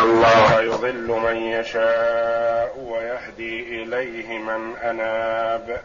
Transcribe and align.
الله 0.00 0.60
يضل 0.60 1.08
من 1.08 1.36
يشاء 1.36 2.78
ويهدي 2.78 3.82
إليه 3.82 4.38
من 4.38 4.76
أناب. 4.76 5.80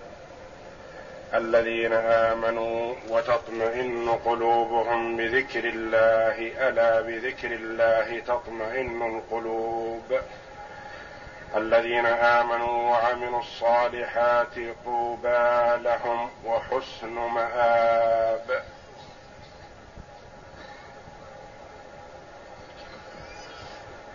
الذين 1.33 1.93
آمنوا 1.93 2.93
وتطمئن 3.09 4.09
قلوبهم 4.25 5.17
بذكر 5.17 5.63
الله 5.63 6.67
ألا 6.69 7.01
بذكر 7.01 7.51
الله 7.51 8.19
تطمئن 8.19 9.01
القلوب. 9.01 10.19
الذين 11.55 12.05
آمنوا 12.05 12.91
وعملوا 12.91 13.39
الصالحات 13.39 14.55
طوبى 14.85 15.83
لهم 15.83 16.29
وحسن 16.45 17.13
مآب. 17.13 18.63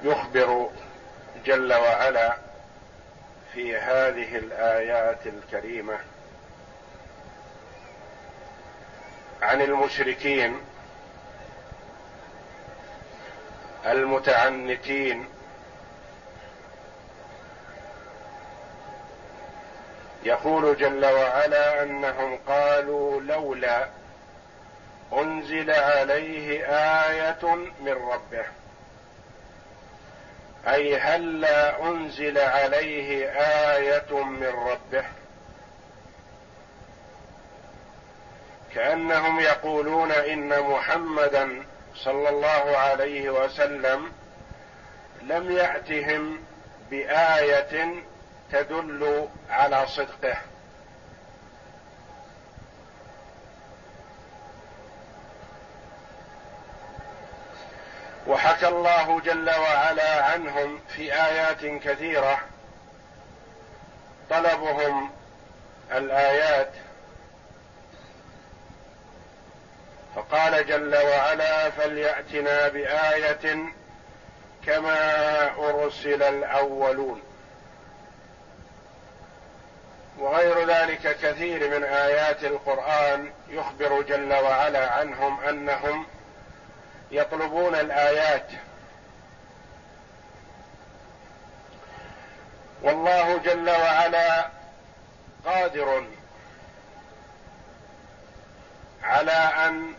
يخبر 0.02 0.70
جل 1.44 1.72
وعلا 1.72 2.36
في 3.52 3.76
هذه 3.76 4.36
الآيات 4.36 5.26
الكريمة 5.26 5.98
عن 9.42 9.62
المشركين 9.62 10.60
المتعنتين 13.86 15.26
يقول 20.24 20.76
جل 20.76 21.04
وعلا 21.06 21.82
أنهم 21.82 22.38
قالوا 22.48 23.20
لولا 23.20 23.88
أنزل 25.12 25.70
عليه 25.70 26.64
آية 27.06 27.54
من 27.80 27.92
ربه. 27.92 28.44
أي 30.68 30.98
هلا 30.98 31.82
أنزل 31.82 32.38
عليه 32.38 33.30
آية 33.76 34.24
من 34.24 34.46
ربه؟ 34.46 35.04
كأنهم 38.74 39.40
يقولون 39.40 40.12
إن 40.12 40.60
محمدا 40.60 41.62
صلى 41.94 42.28
الله 42.28 42.76
عليه 42.76 43.30
وسلم 43.30 44.12
لم 45.22 45.50
يأتهم 45.52 46.40
بآية 46.90 47.94
تدل 48.52 49.28
على 49.50 49.86
صدقه. 49.86 50.36
وحكى 58.30 58.68
الله 58.68 59.20
جل 59.20 59.50
وعلا 59.50 60.24
عنهم 60.24 60.80
في 60.96 61.14
آيات 61.14 61.64
كثيرة. 61.84 62.40
طلبهم 64.30 65.10
الآيات. 65.92 66.72
فقال 70.16 70.66
جل 70.66 70.96
وعلا 70.96 71.70
فليأتنا 71.70 72.68
بآية 72.68 73.58
كما 74.66 75.44
أرسل 75.58 76.22
الأولون. 76.22 77.22
وغير 80.18 80.66
ذلك 80.66 81.16
كثير 81.22 81.78
من 81.78 81.84
آيات 81.84 82.44
القرآن 82.44 83.32
يخبر 83.48 84.02
جل 84.02 84.32
وعلا 84.32 84.92
عنهم 84.92 85.40
أنهم 85.40 86.06
يطلبون 87.10 87.74
الآيات. 87.74 88.46
والله 92.82 93.38
جل 93.38 93.70
وعلا 93.70 94.48
قادر 95.44 96.04
على 99.02 99.32
أن 99.32 99.94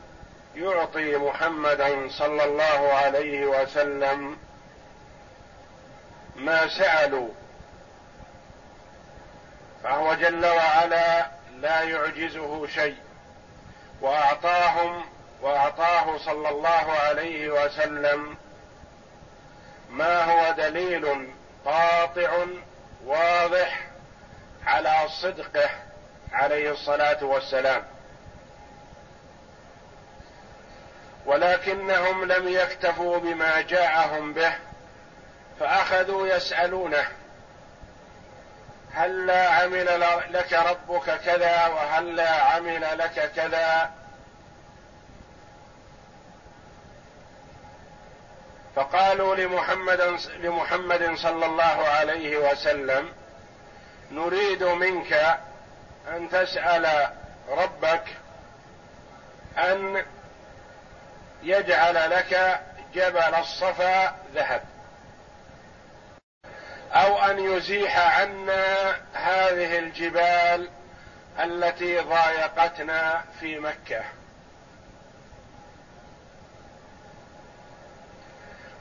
يعطي 0.56 1.18
محمدا 1.18 2.10
صلى 2.10 2.44
الله 2.44 2.94
عليه 2.94 3.46
وسلم 3.46 4.38
ما 6.36 6.68
سألوا. 6.68 7.30
فهو 9.84 10.14
جل 10.14 10.46
وعلا 10.46 11.32
لا 11.58 11.82
يعجزه 11.82 12.68
شيء. 12.68 12.98
وأعطاهم 14.02 15.06
وأعطاه 15.42 16.18
صلى 16.18 16.50
الله 16.50 16.92
عليه 16.92 17.50
وسلم. 17.50 18.38
ما 19.90 20.24
هو 20.24 20.52
دليل 20.52 21.34
قاطع 21.66 22.46
واضح 23.06 23.88
على 24.66 24.96
صدقه 25.22 25.70
عليه 26.32 26.72
الصلاة 26.72 27.24
والسلام. 27.24 27.84
ولكنهم 31.26 32.26
لم 32.26 32.48
يكتفوا 32.48 33.18
بما 33.18 33.62
جاءهم 33.62 34.34
به 34.34 34.54
فأخذوا 35.60 36.28
يسألونه 36.28 37.08
هلا 38.94 39.50
عمل 39.50 40.02
لك 40.30 40.54
ربك 40.54 41.20
كذا 41.26 41.68
وهلا 41.68 42.30
عمل 42.30 42.98
لك 42.98 43.32
كذا؟ 43.36 43.92
فقالوا 48.76 49.36
لمحمد 49.36 50.20
لمحمد 50.40 51.16
صلى 51.16 51.46
الله 51.46 51.88
عليه 51.88 52.38
وسلم 52.38 53.10
نريد 54.12 54.64
منك 54.64 55.40
أن 56.08 56.30
تسأل 56.30 57.10
ربك 57.50 58.04
أن 59.58 60.06
يجعل 61.44 62.10
لك 62.12 62.62
جبل 62.94 63.36
الصفا 63.36 64.16
ذهب 64.36 64.62
أو 66.94 67.20
أن 67.20 67.40
يزيح 67.40 68.20
عنا 68.20 68.96
هذه 69.14 69.80
الجبال 69.80 70.70
التي 71.40 72.00
ضايقتنا 72.00 73.24
في 73.40 73.60
مكة. 73.60 74.04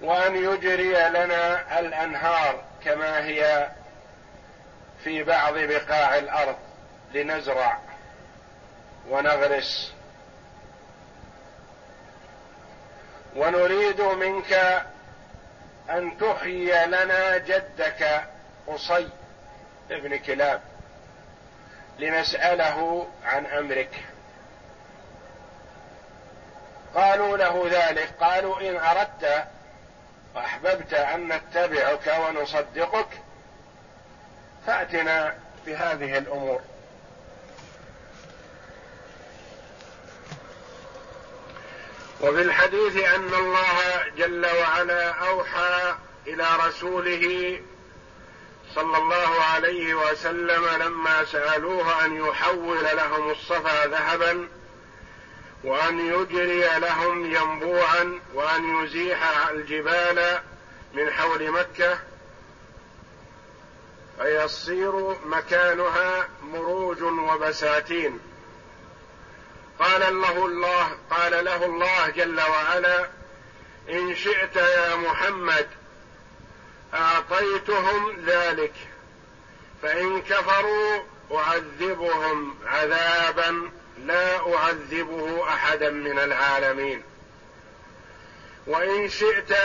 وأن 0.02 0.36
يجري 0.36 1.08
لنا 1.08 1.78
الأنهار 1.80 2.64
كما 2.84 3.24
هي 3.24 3.68
في 5.04 5.22
بعض 5.22 5.54
بقاع 5.58 6.18
الأرض 6.18 6.56
لنزرع 7.14 7.78
ونغرس. 9.08 9.92
ونريد 13.36 14.00
منك 14.00 14.82
أن 15.90 16.18
تحيي 16.18 16.86
لنا 16.86 17.38
جدك 17.38 18.24
قصي 18.66 19.08
ابن 19.90 20.16
كلاب 20.18 20.60
لنسأله 21.98 23.06
عن 23.24 23.46
أمرك. 23.46 24.04
قالوا 26.94 27.36
له 27.36 27.68
ذلك. 27.70 28.10
قالوا 28.20 28.60
إن 28.60 28.76
أردت 28.76 29.44
وأحببت 30.34 30.94
أن 30.94 31.28
نتبعك 31.28 32.14
ونصدقك 32.18 33.08
فأتنا 34.66 35.38
بهذه 35.66 36.18
الأمور. 36.18 36.60
وفي 42.20 42.42
الحديث 42.42 42.96
أن 42.96 43.34
الله 43.34 44.04
جل 44.16 44.46
وعلا 44.46 45.10
أوحى 45.10 45.94
إلى 46.26 46.46
رسوله 46.66 47.60
صلى 48.74 48.98
الله 48.98 49.42
عليه 49.54 49.94
وسلم 49.94 50.66
لما 50.66 51.24
سألوه 51.24 52.04
أن 52.04 52.16
يحول 52.16 52.84
لهم 52.84 53.30
الصفا 53.30 53.86
ذهبا 53.86 54.48
وأن 55.64 55.98
يجري 55.98 56.78
لهم 56.78 57.24
ينبوعا 57.34 58.20
وأن 58.34 58.84
يزيح 58.84 59.48
الجبال 59.48 60.38
من 60.94 61.10
حول 61.10 61.50
مكة 61.50 61.98
فيصير 64.18 65.16
مكانها 65.26 66.28
مروج 66.42 67.02
وبساتين. 67.02 68.20
قال 69.78 70.20
له 70.20 70.46
الله 70.46 70.98
قال 71.10 71.44
له 71.44 71.66
الله 71.66 72.08
جل 72.08 72.40
وعلا 72.40 73.08
إن 73.90 74.14
شئت 74.16 74.56
يا 74.56 74.96
محمد 74.96 75.68
أعطيتهم 76.94 78.24
ذلك 78.26 78.72
فإن 79.82 80.22
كفروا 80.22 81.02
أعذبهم 81.32 82.54
عذابا 82.66 83.70
لا 84.06 84.54
أعذبه 84.56 85.48
أحدا 85.48 85.90
من 85.90 86.18
العالمين. 86.18 87.02
وإن 88.66 89.08
شئت 89.08 89.56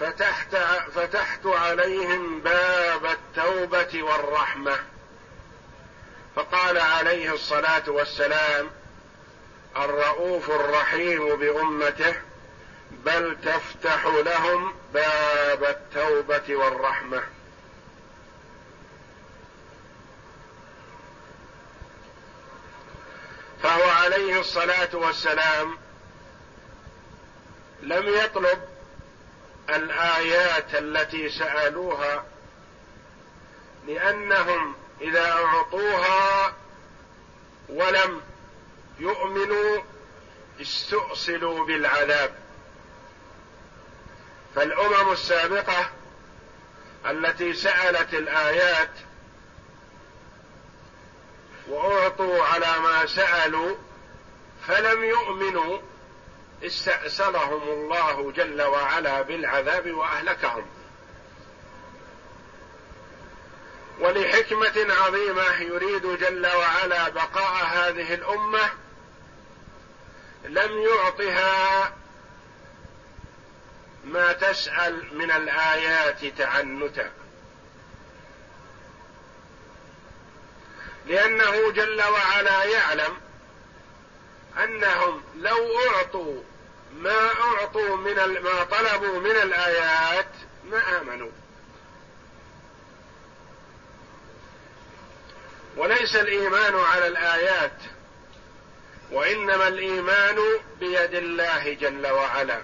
فتحت 0.00 0.56
فتحت 0.94 1.46
عليهم 1.46 2.40
باب 2.40 3.06
التوبة 3.06 4.02
والرحمة. 4.02 4.78
فقال 6.36 6.78
عليه 6.78 7.34
الصلاة 7.34 7.82
والسلام 7.90 8.70
الرؤوف 9.76 10.50
الرحيم 10.50 11.36
بأمته 11.36 12.14
بل 12.90 13.36
تفتح 13.44 14.06
لهم 14.06 14.74
باب 14.94 15.64
التوبة 15.64 16.56
والرحمة 16.56 17.22
فهو 23.62 23.90
عليه 24.40 24.48
الصلاة 24.48 24.96
والسلام 24.96 25.78
لم 27.82 28.08
يطلب 28.08 28.58
الآيات 29.68 30.74
التي 30.74 31.28
سألوها 31.28 32.24
لأنهم 33.86 34.74
إذا 35.00 35.32
أعطوها 35.32 36.54
ولم 37.68 38.20
يؤمنوا 38.98 39.82
استؤصلوا 40.60 41.66
بالعذاب. 41.66 42.34
فالأمم 44.54 45.12
السابقة 45.12 45.90
التي 47.06 47.52
سألت 47.52 48.14
الآيات 48.14 48.90
وأعطوا 51.68 52.44
على 52.44 52.78
ما 52.78 53.06
سألوا 53.06 53.76
فلم 54.70 55.04
يؤمنوا 55.04 55.78
استأسرهم 56.62 57.62
الله 57.62 58.32
جل 58.32 58.62
وعلا 58.62 59.22
بالعذاب 59.22 59.90
وأهلكهم. 59.90 60.66
ولحكمة 64.00 64.94
عظيمة 64.94 65.60
يريد 65.60 66.06
جل 66.06 66.46
وعلا 66.46 67.08
بقاء 67.08 67.64
هذه 67.64 68.14
الأمة 68.14 68.70
لم 70.44 70.78
يعطها 70.78 71.92
ما 74.04 74.32
تسأل 74.32 75.18
من 75.18 75.30
الآيات 75.30 76.24
تعنتا. 76.24 77.10
لأنه 81.06 81.70
جل 81.70 82.02
وعلا 82.02 82.64
يعلم 82.64 83.29
أنهم 84.58 85.22
لو 85.36 85.78
أعطوا 85.90 86.42
ما 86.94 87.30
أعطوا 87.40 87.96
من 87.96 88.14
ما 88.14 88.64
طلبوا 88.64 89.20
من 89.20 89.30
الآيات 89.30 90.28
ما 90.70 91.00
آمنوا. 91.00 91.30
وليس 95.76 96.16
الإيمان 96.16 96.76
على 96.76 97.06
الآيات 97.06 97.76
وإنما 99.12 99.68
الإيمان 99.68 100.36
بيد 100.80 101.14
الله 101.14 101.72
جل 101.72 102.06
وعلا. 102.06 102.62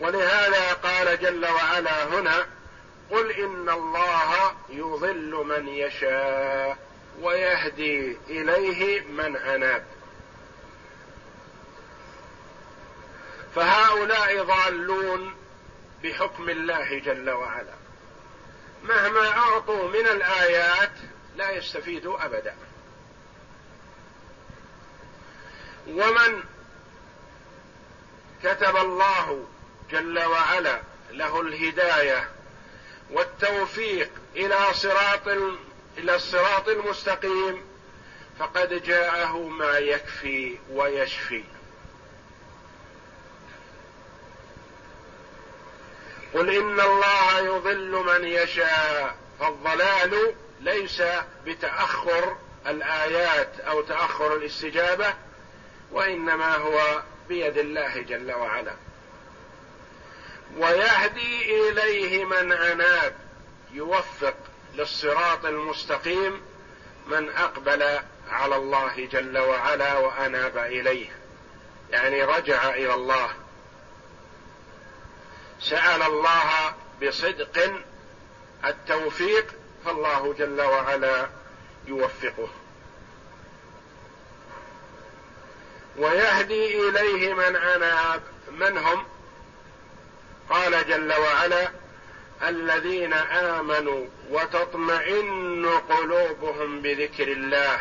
ولهذا 0.00 0.72
قال 0.72 1.20
جل 1.20 1.46
وعلا 1.46 2.04
هنا 2.04 2.46
قل 3.10 3.30
إن 3.30 3.68
الله 3.68 4.54
يضل 4.68 5.44
من 5.46 5.68
يشاء 5.68 6.78
ويهدي 7.20 8.16
إليه 8.28 9.00
من 9.00 9.36
أناب. 9.36 9.84
فهؤلاء 13.54 14.42
ضالون 14.42 15.36
بحكم 16.02 16.50
الله 16.50 16.98
جل 16.98 17.30
وعلا. 17.30 17.74
مهما 18.82 19.28
أعطوا 19.28 19.88
من 19.88 20.06
الآيات 20.06 20.92
لا 21.36 21.50
يستفيدوا 21.50 22.24
أبدا. 22.24 22.54
ومن 25.88 26.42
كتب 28.44 28.76
الله 28.76 29.46
جل 29.90 30.24
وعلا 30.24 30.80
له 31.10 31.40
الهداية 31.40 32.30
والتوفيق 33.10 34.10
إلى 34.36 34.58
صراط 34.72 35.28
إلى 35.98 36.14
الصراط 36.14 36.68
المستقيم 36.68 37.64
فقد 38.38 38.82
جاءه 38.82 39.38
ما 39.38 39.78
يكفي 39.78 40.58
ويشفي. 40.70 41.44
قل 46.34 46.50
إن 46.56 46.80
الله 46.80 47.38
يضل 47.38 47.90
من 47.90 48.24
يشاء 48.24 49.16
فالضلال 49.40 50.34
ليس 50.60 51.02
بتأخر 51.46 52.36
الآيات 52.66 53.60
أو 53.60 53.82
تأخر 53.82 54.36
الاستجابة 54.36 55.14
وإنما 55.92 56.56
هو 56.56 57.02
بيد 57.28 57.58
الله 57.58 58.00
جل 58.00 58.32
وعلا. 58.32 58.72
ويهدي 60.56 61.68
إليه 61.68 62.24
من 62.24 62.52
أناب 62.52 63.14
يوفق 63.72 64.34
للصراط 64.74 65.44
المستقيم 65.44 66.42
من 67.06 67.28
أقبل 67.28 67.98
على 68.30 68.56
الله 68.56 69.08
جل 69.12 69.38
وعلا 69.38 69.98
وأناب 69.98 70.58
إليه. 70.58 71.08
يعني 71.90 72.24
رجع 72.24 72.70
إلى 72.74 72.94
الله 72.94 73.30
سأل 75.60 76.02
الله 76.02 76.74
بصدق 77.02 77.72
التوفيق 78.64 79.46
فالله 79.84 80.34
جل 80.38 80.60
وعلا 80.60 81.28
يوفقه. 81.86 82.48
ويهدي 85.96 86.88
إليه 86.88 87.34
من 87.34 87.56
اناب 87.56 88.22
من 88.50 88.78
هم 88.78 89.04
قال 90.50 90.88
جل 90.88 91.12
وعلا 91.12 91.70
الذين 92.42 93.12
آمنوا 93.12 94.06
وتطمئن 94.30 95.66
قلوبهم 95.88 96.82
بذكر 96.82 97.28
الله. 97.28 97.80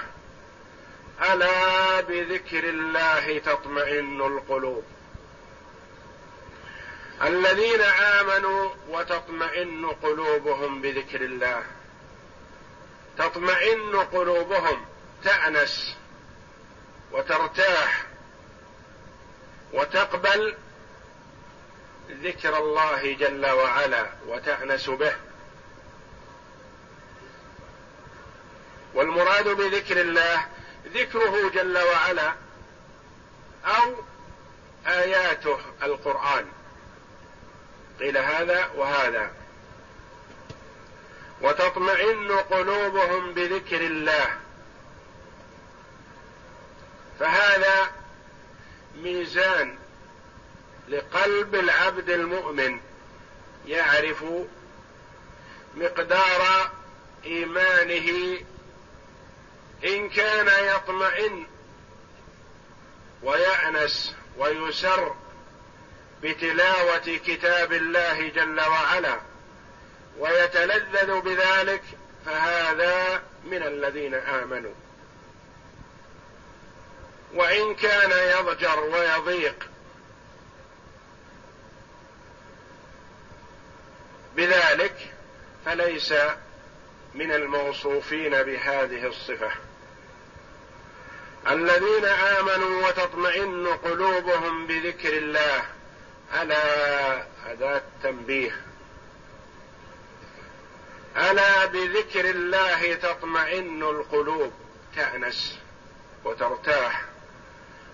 ألا 1.32 2.02
بذكر 2.02 2.70
الله 2.70 3.40
تطمئن 3.40 4.22
القلوب؟ 4.22 4.84
الذين 7.22 7.82
آمنوا 7.82 8.70
وتطمئن 8.90 9.86
قلوبهم 9.86 10.82
بذكر 10.82 11.22
الله. 11.22 11.64
تطمئن 13.18 13.96
قلوبهم 13.96 14.86
تأنس 15.24 15.98
وترتاح 17.12 18.04
وتقبل 19.74 20.58
ذكر 22.10 22.58
الله 22.58 23.14
جل 23.14 23.46
وعلا 23.46 24.06
وتأنس 24.28 24.90
به. 24.90 25.16
والمراد 28.94 29.48
بذكر 29.48 30.02
الله 30.02 30.48
ذكره 30.94 31.50
جل 31.50 31.78
وعلا 31.78 32.34
أو 33.66 33.96
آياته 34.88 35.60
القرآن. 35.84 36.46
قيل 38.00 38.18
هذا 38.18 38.72
وهذا. 38.76 39.32
وتطمئن 41.42 42.32
قلوبهم 42.32 43.34
بذكر 43.34 43.82
الله. 43.82 44.36
فهذا 47.20 47.92
ميزان 48.96 49.78
لقلب 50.90 51.56
العبد 51.56 52.10
المؤمن 52.10 52.80
يعرف 53.68 54.26
مقدار 55.76 56.72
إيمانه. 57.26 58.38
إن 59.86 60.10
كان 60.10 60.76
يطمئن 60.76 61.48
ويأنس 63.24 64.16
ويسر 64.38 65.16
بتلاوة 66.24 67.18
كتاب 67.26 67.74
الله 67.74 68.30
جل 68.30 68.60
وعلا 68.62 69.20
ويتلذذ 70.20 71.22
بذلك 71.22 71.84
فهذا 72.26 73.24
من 73.44 73.64
الذين 73.64 74.14
آمنوا. 74.14 74.74
وإن 77.34 77.76
كان 77.76 78.12
يضجر 78.40 78.80
ويضيق 78.80 79.70
بذلك 84.36 85.14
فليس 85.66 86.14
من 87.16 87.32
الموصوفين 87.32 88.44
بهذه 88.44 89.08
الصفة. 89.08 89.52
الذين 91.52 92.06
آمنوا 92.06 92.88
وتطمئن 92.88 93.68
قلوبهم 93.68 94.68
بذكر 94.68 95.18
الله 95.18 95.79
ألا 96.34 97.26
أداة 97.52 97.82
تنبيه 98.04 98.62
ألا 101.18 101.66
بذكر 101.66 102.30
الله 102.30 102.94
تطمئن 102.94 103.84
القلوب 103.84 104.54
تأنس 104.96 105.60
وترتاح 106.24 107.06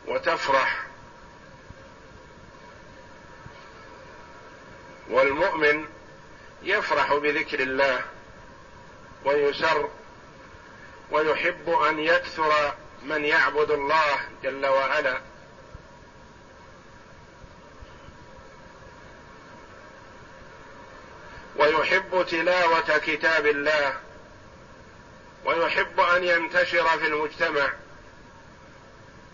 وتفرح. 0.08 0.86
والمؤمن 5.10 5.86
يفرح 6.64 7.14
بذكر 7.14 7.60
الله 7.60 8.02
ويسر 9.26 9.90
ويحب 11.12 11.70
أن 11.70 12.00
يكثر 12.00 12.74
من 13.04 13.26
يعبد 13.26 13.72
الله 13.72 14.20
جل 14.44 14.66
وعلا. 14.66 15.22
ويحب 21.86 22.26
تلاوة 22.26 22.98
كتاب 22.98 23.46
الله 23.46 23.94
ويحب 25.46 26.00
أن 26.00 26.24
ينتشر 26.24 26.88
في 26.88 27.08
المجتمع 27.08 27.74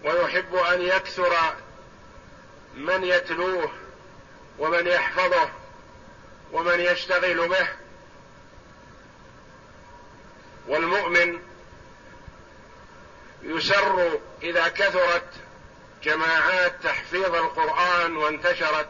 ويحب 0.03 0.55
أن 0.55 0.81
يكثر 0.81 1.36
من 2.75 3.03
يتلوه 3.03 3.72
ومن 4.60 4.88
يحفظه 4.88 5.50
ومن 6.51 6.79
يشتغل 6.79 7.48
به. 7.48 7.67
والمؤمن 10.67 11.39
يسر 13.43 14.20
إذا 14.43 14.67
كثرت 14.67 15.29
جماعات 16.03 16.74
تحفيظ 16.84 17.36
القرآن 17.36 18.17
وانتشرت 18.17 18.89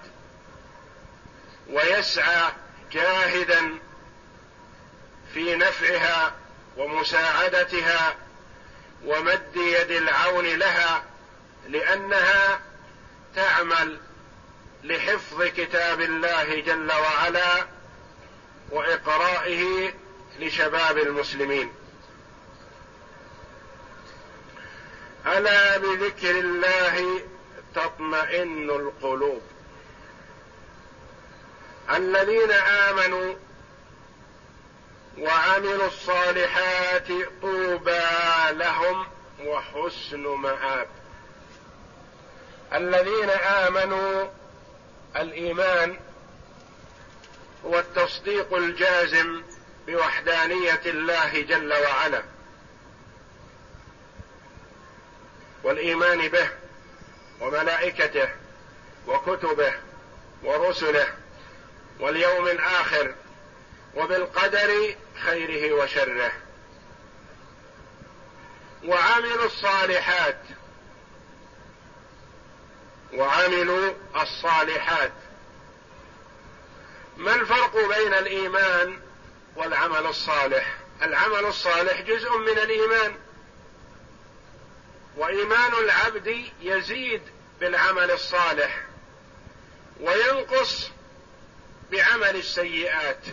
ويسعى 1.69 2.51
جاهدا 2.91 3.79
في 5.33 5.55
نفعها 5.55 6.33
ومساعدتها 6.77 8.15
ومد 9.05 9.55
يد 9.55 9.91
العون 9.91 10.45
لها 10.45 11.03
لأنها 11.67 12.59
تعمل 13.35 13.99
لحفظ 14.83 15.43
كتاب 15.43 16.01
الله 16.01 16.59
جل 16.59 16.91
وعلا 16.91 17.67
وإقرائه 18.69 19.93
لشباب 20.39 20.97
المسلمين. 20.97 21.73
ألا 25.27 25.77
بذكر 25.77 26.31
الله 26.31 27.21
تطمئن 27.75 28.69
القلوب؟ 28.69 29.41
الذين 31.95 32.51
آمنوا 32.51 33.35
وعملوا 35.17 35.87
الصالحات 35.87 37.07
طوبى 37.41 38.01
لهم 38.51 39.07
وحسن 39.45 40.27
مآب. 40.27 40.87
الذين 42.73 43.29
آمنوا 43.29 44.27
الإيمان 45.15 45.99
هو 47.65 47.79
التصديق 47.79 48.53
الجازم 48.53 49.43
بوحدانية 49.87 50.81
الله 50.85 51.41
جل 51.41 51.73
وعلا 51.73 52.23
والإيمان 55.63 56.27
به 56.27 56.49
وملائكته 57.41 58.29
وكتبه 59.07 59.73
ورسله 60.43 61.07
واليوم 62.01 62.47
الآخر 62.47 63.15
وبالقدر 63.95 64.95
خيره 65.23 65.73
وشره. 65.73 66.31
وعملوا 68.85 69.45
الصالحات. 69.45 70.39
وعملوا 73.13 73.93
الصالحات. 74.21 75.11
ما 77.17 77.35
الفرق 77.35 77.97
بين 77.97 78.13
الإيمان 78.13 78.99
والعمل 79.55 80.05
الصالح؟ 80.05 80.77
العمل 81.01 81.45
الصالح 81.45 82.01
جزء 82.01 82.37
من 82.37 82.57
الإيمان. 82.57 83.15
وإيمان 85.17 85.73
العبد 85.73 86.45
يزيد 86.61 87.21
بالعمل 87.59 88.11
الصالح. 88.11 88.83
وينقص 89.99 90.91
بعمل 91.91 92.35
السيئات. 92.35 93.25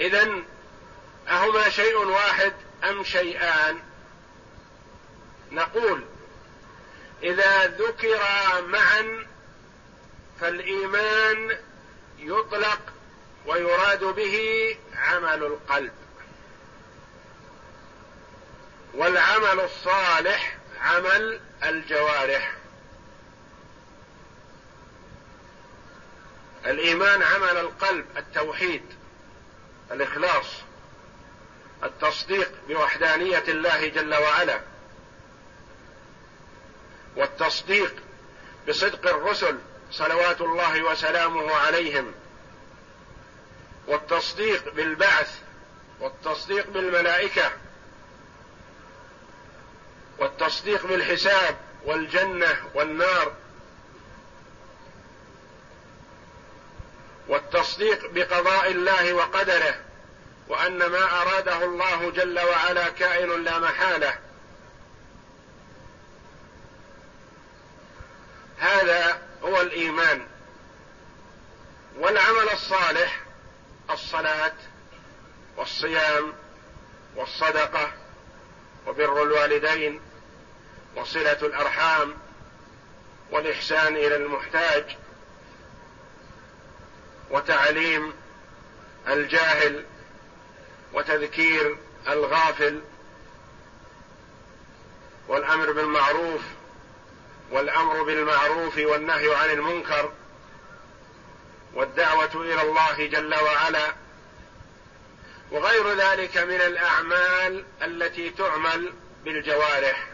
اذا 0.00 0.42
أهما 1.28 1.70
شيء 1.70 1.96
واحد 1.96 2.52
أم 2.84 3.04
شيئان؟ 3.04 3.78
نقول 5.50 6.04
إذا 7.22 7.66
ذكرا 7.66 8.60
معا 8.60 9.26
فالإيمان 10.40 11.58
يطلق 12.18 12.80
ويراد 13.46 14.04
به 14.04 14.76
عمل 14.96 15.42
القلب. 15.42 15.92
والعمل 18.94 19.60
الصالح 19.60 20.56
عمل 20.80 21.40
الجوارح. 21.62 22.59
الإيمان 26.66 27.22
عمل 27.22 27.56
القلب 27.56 28.06
التوحيد 28.16 28.82
الإخلاص 29.92 30.46
التصديق 31.84 32.52
بوحدانية 32.68 33.44
الله 33.48 33.88
جل 33.88 34.14
وعلا 34.14 34.60
والتصديق 37.16 37.94
بصدق 38.68 39.08
الرسل 39.08 39.58
صلوات 39.90 40.40
الله 40.40 40.82
وسلامه 40.82 41.54
عليهم 41.54 42.12
والتصديق 43.86 44.74
بالبعث 44.74 45.38
والتصديق 46.00 46.70
بالملائكة 46.70 47.50
والتصديق 50.18 50.86
بالحساب 50.86 51.56
والجنة 51.84 52.70
والنار. 52.74 53.32
والتصديق 57.30 58.10
بقضاء 58.10 58.70
الله 58.70 59.12
وقدره 59.12 59.74
وأن 60.48 60.86
ما 60.86 61.22
أراده 61.22 61.64
الله 61.64 62.10
جل 62.10 62.40
وعلا 62.40 62.88
كائن 62.88 63.44
لا 63.44 63.58
محالة. 63.58 64.18
هذا 68.58 69.22
هو 69.42 69.60
الإيمان. 69.60 70.26
والعمل 71.98 72.48
الصالح 72.52 73.20
الصلاة 73.90 74.52
والصيام 75.56 76.32
والصدقة 77.16 77.92
وبر 78.86 79.22
الوالدين 79.22 80.00
وصلة 80.96 81.38
الأرحام 81.42 82.14
والإحسان 83.30 83.96
إلى 83.96 84.16
المحتاج. 84.16 84.96
وتعليم 87.30 88.12
الجاهل 89.08 89.84
وتذكير 90.92 91.76
الغافل 92.08 92.80
والأمر 95.28 95.72
بالمعروف 95.72 96.40
والأمر 97.50 98.02
بالمعروف 98.02 98.78
والنهي 98.78 99.34
عن 99.34 99.50
المنكر 99.50 100.12
والدعوة 101.74 102.30
إلى 102.34 102.62
الله 102.62 103.06
جل 103.06 103.34
وعلا 103.34 103.94
وغير 105.50 105.94
ذلك 105.94 106.36
من 106.38 106.60
الأعمال 106.60 107.64
التي 107.82 108.30
تعمل 108.30 108.92
بالجوارح. 109.24 110.06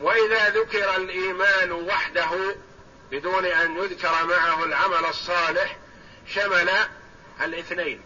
وإذا 0.00 0.48
ذكر 0.48 0.96
الإيمان 0.96 1.72
وحده 1.72 2.56
بدون 3.10 3.44
أن 3.44 3.76
يذكر 3.76 4.26
معه 4.26 4.64
العمل 4.64 5.04
الصالح 5.04 5.76
شمل 6.26 6.70
الاثنين. 7.40 8.02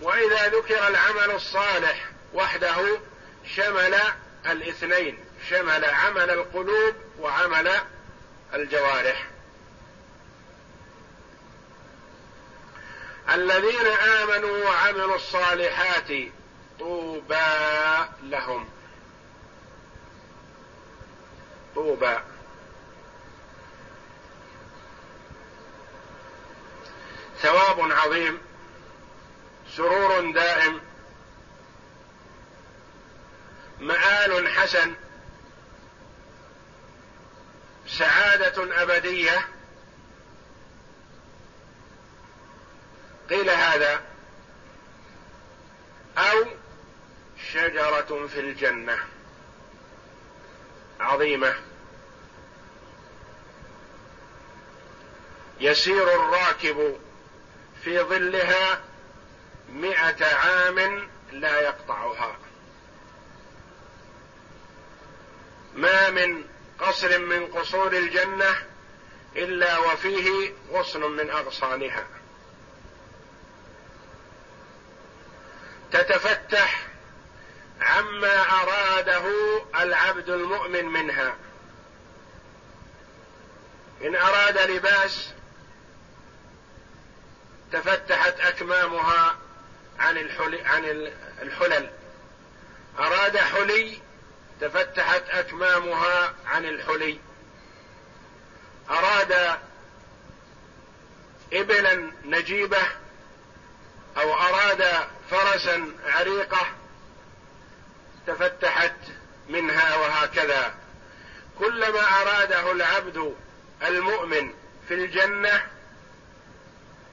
وإذا 0.00 0.48
ذكر 0.48 0.88
العمل 0.88 1.30
الصالح 1.30 2.10
وحده 2.34 3.00
شمل 3.56 3.96
الاثنين 4.46 5.18
شمل 5.48 5.84
عمل 5.84 6.30
القلوب 6.30 6.94
وعمل 7.20 7.70
الجوارح. 8.54 9.26
الذين 13.34 13.86
آمنوا 13.86 14.64
وعملوا 14.64 15.16
الصالحات 15.16 16.08
طوبى 16.78 18.06
لهم. 18.22 18.68
طوبى. 21.74 22.18
ثواب 27.42 27.92
عظيم 27.92 28.38
سرور 29.76 30.32
دائم 30.32 30.80
مآل 33.80 34.48
حسن 34.48 34.94
سعادة 37.86 38.82
أبدية. 38.82 39.48
قيل 43.30 43.50
هذا 43.50 44.02
أو 46.18 46.44
شجرة 47.52 48.26
في 48.26 48.40
الجنة. 48.40 48.98
عظيمة. 51.02 51.54
يسير 55.60 56.14
الراكب 56.14 56.96
في 57.84 58.00
ظلها 58.00 58.80
مئة 59.72 60.34
عام 60.34 61.08
لا 61.32 61.60
يقطعها. 61.60 62.36
ما 65.74 66.10
من 66.10 66.44
قصر 66.78 67.18
من 67.18 67.46
قصور 67.46 67.92
الجنة 67.92 68.66
إلا 69.36 69.78
وفيه 69.78 70.52
غصن 70.70 71.00
من 71.00 71.30
أغصانها. 71.30 72.06
تتفتح 75.92 76.86
عما 77.80 78.62
أراده 78.62 79.24
العبد 79.82 80.28
المؤمن 80.28 80.84
منها. 80.84 81.36
إن 84.02 84.16
أراد 84.16 84.58
لباس 84.58 85.32
تفتحت 87.72 88.40
أكمامها 88.40 89.36
عن 89.98 90.16
الحلل. 91.42 91.90
أراد 92.98 93.36
حلي 93.36 93.98
تفتحت 94.60 95.22
أكمامها 95.30 96.34
عن 96.46 96.64
الحلي. 96.64 97.18
أراد 98.90 99.58
إبلا 101.52 102.12
نجيبة 102.24 102.82
أو 104.16 104.34
أراد 104.34 104.84
فرسا 105.30 105.92
عريقة 106.04 106.66
تفتحت 108.26 108.94
منها 109.48 109.96
وهكذا. 109.96 110.74
كلما 111.58 112.00
أراده 112.20 112.72
العبد 112.72 113.34
المؤمن 113.82 114.54
في 114.88 114.94
الجنة 114.94 115.66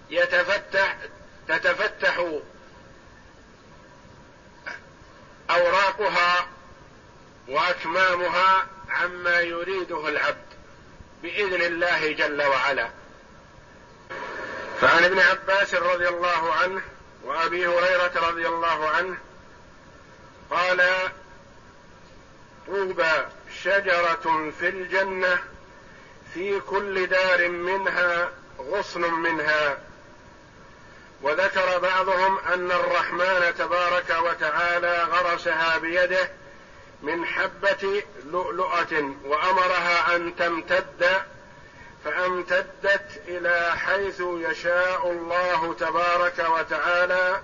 يتفتح 0.10 0.98
تتفتح 1.48 2.26
أوراقها 5.50 6.48
وأكمامها 7.48 8.68
عما 8.90 9.40
يريده 9.40 10.08
العبد 10.08 10.50
بإذن 11.22 11.62
الله 11.62 12.12
جل 12.12 12.42
وعلا. 12.42 12.90
فعن 14.82 15.04
ابن 15.04 15.20
عباس 15.20 15.76
رضي 15.76 16.08
الله 16.08 16.54
عنه 16.54 16.82
وأبي 17.24 17.68
هريرة 17.68 18.30
رضي 18.30 18.48
الله 18.48 18.90
عنه 18.90 19.18
قال 20.52 21.10
طوبى 22.70 23.26
شجرة 23.64 24.52
في 24.60 24.70
الجنة 24.70 25.38
في 26.34 26.60
كل 26.60 27.08
دار 27.08 27.50
منها 27.50 28.30
غصن 28.60 29.02
منها. 29.02 29.78
وذكر 31.22 31.80
بعضهم 31.80 32.38
أن 32.38 32.72
الرحمن 32.72 33.54
تبارك 33.58 34.18
وتعالى 34.24 35.04
غرسها 35.04 35.78
بيده 35.78 36.30
من 37.02 37.26
حبة 37.26 38.04
لؤلؤة 38.26 39.14
وأمرها 39.26 40.16
أن 40.16 40.36
تمتد 40.36 41.22
فأمتدت 42.06 43.22
إلى 43.28 43.74
حيث 43.78 44.22
يشاء 44.22 45.12
الله 45.12 45.76
تبارك 45.80 46.46
وتعالى 46.50 47.42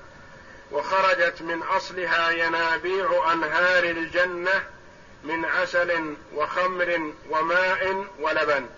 وخرجت 0.72 1.42
من 1.42 1.64
أصلها 1.64 2.30
ينابيع 2.30 3.34
أنهار 3.34 3.84
الجنة 3.84 4.64
من 5.26 5.46
عسل 5.46 6.16
وخمر 6.34 7.14
وماء 7.30 8.06
ولبن. 8.20 8.70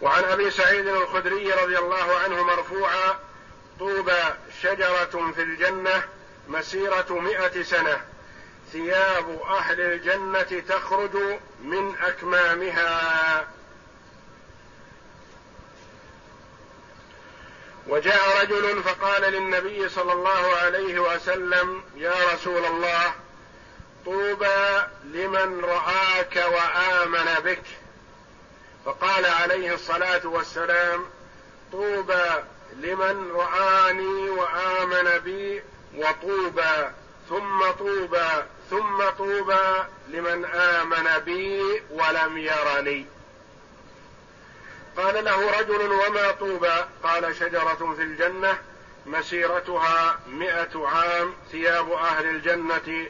وعن 0.00 0.24
أبي 0.24 0.50
سعيد 0.50 0.86
الخدري 0.86 1.52
رضي 1.52 1.78
الله 1.78 2.18
عنه 2.18 2.42
مرفوعا 2.42 3.18
طوبى 3.78 4.22
شجرة 4.62 5.32
في 5.34 5.42
الجنة 5.42 6.02
مسيرة 6.48 7.12
مائه 7.12 7.62
سنة. 7.62 8.00
ثياب 8.72 9.40
أهل 9.42 9.80
الجنة 9.80 10.62
تخرج 10.68 11.16
من 11.62 11.96
أكمامها. 12.02 13.59
وجاء 17.90 18.42
رجل 18.42 18.82
فقال 18.82 19.22
للنبي 19.22 19.88
صلى 19.88 20.12
الله 20.12 20.56
عليه 20.62 20.98
وسلم 20.98 21.82
يا 21.96 22.14
رسول 22.34 22.64
الله 22.64 23.14
طوبى 24.04 24.82
لمن 25.04 25.64
رآك 25.64 26.36
وآمن 26.36 27.34
بك. 27.44 27.62
فقال 28.84 29.26
عليه 29.26 29.74
الصلاة 29.74 30.26
والسلام 30.26 31.04
طوبى 31.72 32.30
لمن 32.76 33.32
رآني 33.32 34.30
وآمن 34.30 35.18
بي 35.18 35.62
وطوبى 35.96 36.90
ثم 37.28 37.70
طوبى 37.78 38.28
ثم 38.70 39.10
طوبى 39.18 39.82
لمن 40.08 40.44
آمن 40.44 41.18
بي 41.18 41.82
ولم 41.90 42.38
يرني. 42.38 43.06
قال 44.96 45.24
له 45.24 45.60
رجل 45.60 45.92
وما 45.92 46.30
طوبى؟ 46.30 46.84
قال 47.02 47.36
شجرة 47.36 47.94
في 47.96 48.02
الجنة 48.02 48.58
مسيرتها 49.06 50.20
مئة 50.26 50.86
عام 50.88 51.34
ثياب 51.52 51.92
أهل 51.92 52.26
الجنة 52.26 53.06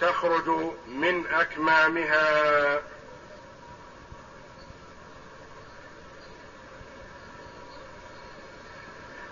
تخرج 0.00 0.48
من 0.88 1.26
أكمامها. 1.26 2.80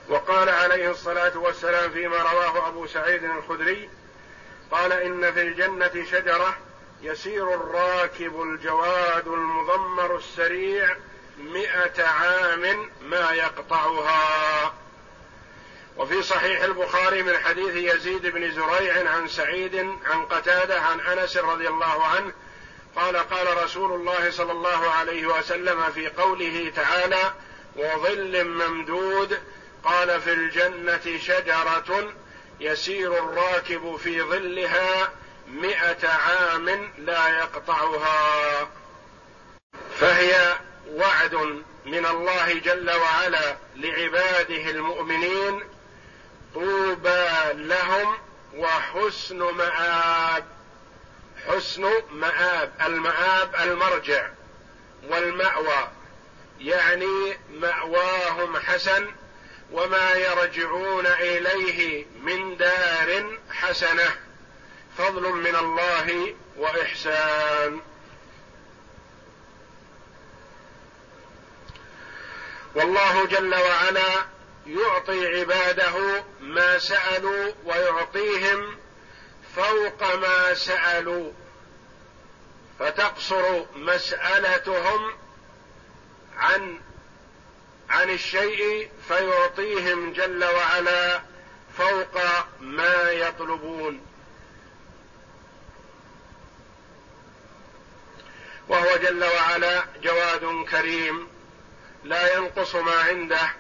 وقال 0.09 0.49
عليه 0.49 0.91
الصلاة 0.91 1.39
والسلام 1.39 1.91
فيما 1.91 2.17
رواه 2.17 2.69
أبو 2.69 2.87
سعيد 2.87 3.25
الخدري 3.25 3.91
قال 4.71 4.93
إن 4.93 5.33
في 5.33 5.43
الجنة 5.43 6.05
شجرة 6.11 6.57
يسير 7.03 7.55
الراكب 7.55 8.43
الجواد 8.43 9.29
المضمر 9.29 10.17
السريع 10.17 10.97
مئة 11.38 12.05
عام 12.05 12.90
ما 13.03 13.33
يقطعها. 13.33 14.75
وفي 15.97 16.23
صحيح 16.23 16.62
البخاري 16.62 17.23
من 17.23 17.38
حديث 17.38 17.95
يزيد 17.95 18.27
بن 18.27 18.51
زريع 18.51 19.11
عن 19.11 19.29
سعيد 19.29 19.77
عن 20.05 20.25
قتادة 20.31 20.81
عن 20.81 21.01
أنس 21.01 21.37
رضي 21.37 21.69
الله 21.69 22.05
عنه 22.05 22.33
قال 22.97 23.16
قال 23.16 23.64
رسول 23.64 23.93
الله 23.93 24.31
صلى 24.31 24.53
الله 24.53 24.90
عليه 24.90 25.27
وسلم 25.27 25.90
في 25.90 26.09
قوله 26.09 26.73
تعالى 26.77 27.33
وظل 27.77 28.45
ممدود 28.45 29.40
قال 29.85 30.21
في 30.21 30.33
الجنة 30.33 31.19
شجرة 31.19 32.12
يسير 32.61 33.19
الراكب 33.19 33.97
في 33.97 34.23
ظلها 34.23 35.12
مئة 35.49 36.09
عام 36.09 36.93
لا 36.99 37.29
يقطعها. 37.29 38.69
فهي 40.01 40.57
وعد 40.90 41.35
من 41.87 42.07
الله 42.07 42.55
جل 42.55 42.90
وعلا 42.90 43.57
لعباده 43.76 44.70
المؤمنين 44.70 45.62
طوبى 46.55 47.29
لهم 47.55 48.18
وحسن 48.57 49.38
مآب 49.38 50.44
حسن 51.48 51.92
مآب 52.11 52.72
المآب 52.87 53.55
المرجع 53.62 54.29
والمأوى 55.09 55.88
يعني 56.61 57.38
مأواهم 57.50 58.57
حسن 58.57 59.07
وما 59.72 60.12
يرجعون 60.14 61.07
إليه 61.07 62.07
من 62.22 62.57
دار 62.57 63.38
حسنة. 63.50 64.11
فضل 64.98 65.33
من 65.33 65.57
الله 65.57 66.35
وإحسان. 66.57 67.81
والله 72.75 73.27
جل 73.27 73.55
وعلا 73.55 74.27
يعطي 74.67 75.41
عباده 75.41 76.25
ما 76.41 76.79
سألوا 76.79 77.53
ويعطيهم 77.65 78.77
فوق 79.57 80.15
ما 80.15 80.55
سألوا. 80.55 81.33
فتقصر 82.79 83.65
مسألتهم 83.75 85.15
عن 86.37 86.81
عن 87.91 88.11
الشيء 88.11 88.91
فيعطيهم 89.09 90.13
جل 90.13 90.45
وعلا 90.45 91.21
فوق 91.79 92.19
ما 92.61 93.11
يطلبون. 93.11 94.07
وهو 98.69 98.97
جل 98.97 99.25
وعلا 99.25 99.85
جواد 100.03 100.65
كريم. 100.71 101.30
لا 102.05 102.37
ينقص 102.37 102.75
ما 102.75 102.95
عنده 102.95 103.51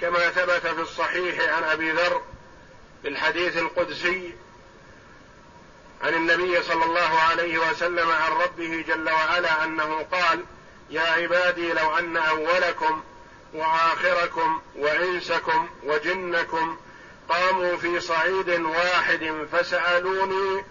كما 0.00 0.30
ثبت 0.30 0.66
في 0.66 0.80
الصحيح 0.80 1.54
عن 1.54 1.62
أبي 1.64 1.90
ذر 1.90 2.22
بالحديث 3.04 3.56
القدسي 3.56 4.34
عن 6.02 6.14
النبي 6.14 6.62
صلى 6.62 6.84
الله 6.84 7.18
عليه 7.20 7.58
وسلم 7.58 8.10
عن 8.10 8.32
ربه 8.32 8.84
جل 8.88 9.10
وعلا 9.10 9.64
أنه 9.64 10.06
قال 10.12 10.44
يا 10.90 11.02
عبادي 11.02 11.72
لو 11.72 11.98
أن 11.98 12.16
أولكم 12.16 13.02
وآخركم 13.54 14.60
وإنسكم 14.76 15.68
وجنكم 15.82 16.76
قاموا 17.28 17.76
في 17.76 18.00
صعيد 18.00 18.48
واحد 18.50 19.46
فسألوني 19.52 20.64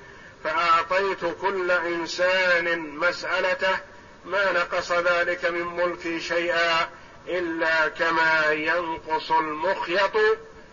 فأعطيت 0.44 1.26
كل 1.42 1.72
إنسان 1.72 2.80
مسألته 2.80 3.78
ما 4.26 4.52
نقص 4.52 4.92
ذلك 4.92 5.46
من 5.46 5.66
ملكي 5.66 6.20
شيئا 6.20 6.90
إلا 7.28 7.88
كما 7.88 8.52
ينقص 8.52 9.32
المخيط 9.32 10.18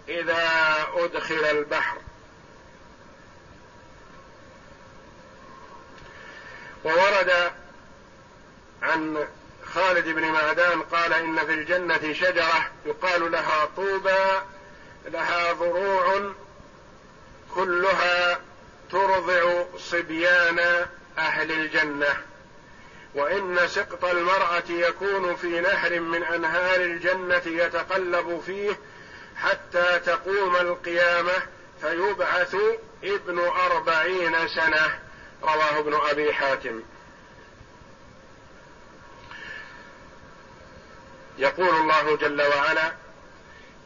إذا 0.09 0.49
أدخل 0.95 1.45
البحر. 1.45 1.99
وورد 6.85 7.53
عن 8.83 9.27
خالد 9.65 10.09
بن 10.09 10.23
معدان 10.23 10.83
قال 10.83 11.13
إن 11.13 11.47
في 11.47 11.55
الجنة 11.55 12.13
شجرة 12.13 12.71
يقال 12.87 13.33
لها 13.33 13.69
طوبى 13.77 14.41
لها 15.07 15.53
ضروع 15.53 16.33
كلها 17.55 18.41
ترضع 18.91 19.65
صبيان 19.79 20.87
أهل 21.19 21.53
الجنة. 21.53 22.17
وإن 23.16 23.68
سقط 23.68 24.05
المرأة 24.05 24.62
يكون 24.68 25.37
في 25.37 25.61
نهر 25.61 26.00
من 26.00 26.22
أنهار 26.22 26.81
الجنة 26.81 27.42
يتقلب 27.46 28.42
فيه 28.46 28.79
حتى 29.37 30.00
تقوم 30.07 30.57
القيامة 30.57 31.33
فيبعث 31.81 32.57
ابن 33.05 33.38
أربعين 33.38 34.48
سنة. 34.48 34.98
رواه 35.42 35.79
ابن 35.79 35.94
أبي 36.11 36.35
حاتم. 36.35 36.83
يقول 41.38 41.68
الله 41.68 42.16
جل 42.16 42.42
وعلا 42.42 42.92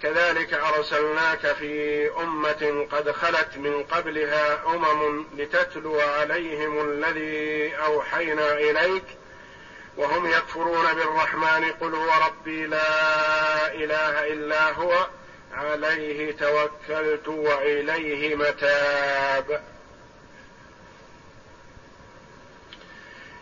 كذلك 0.03 0.55
أرسلناك 0.55 1.53
في 1.53 2.11
أمة 2.11 2.87
قد 2.93 3.11
خلت 3.11 3.57
من 3.57 3.85
قبلها 3.85 4.67
أمم 4.67 5.27
لتتلو 5.37 6.01
عليهم 6.01 6.91
الذي 6.91 7.77
أوحينا 7.77 8.53
إليك 8.53 9.05
وهم 10.01 10.27
يكفرون 10.27 10.95
بالرحمن 10.95 11.73
قل 11.73 11.95
هو 11.95 12.27
ربي 12.27 12.67
لا 12.67 13.73
إله 13.75 14.27
إلا 14.33 14.73
هو 14.73 15.07
عليه 15.53 16.37
توكلت 16.37 17.29
وإليه 17.29 18.37
متاب. 18.37 19.65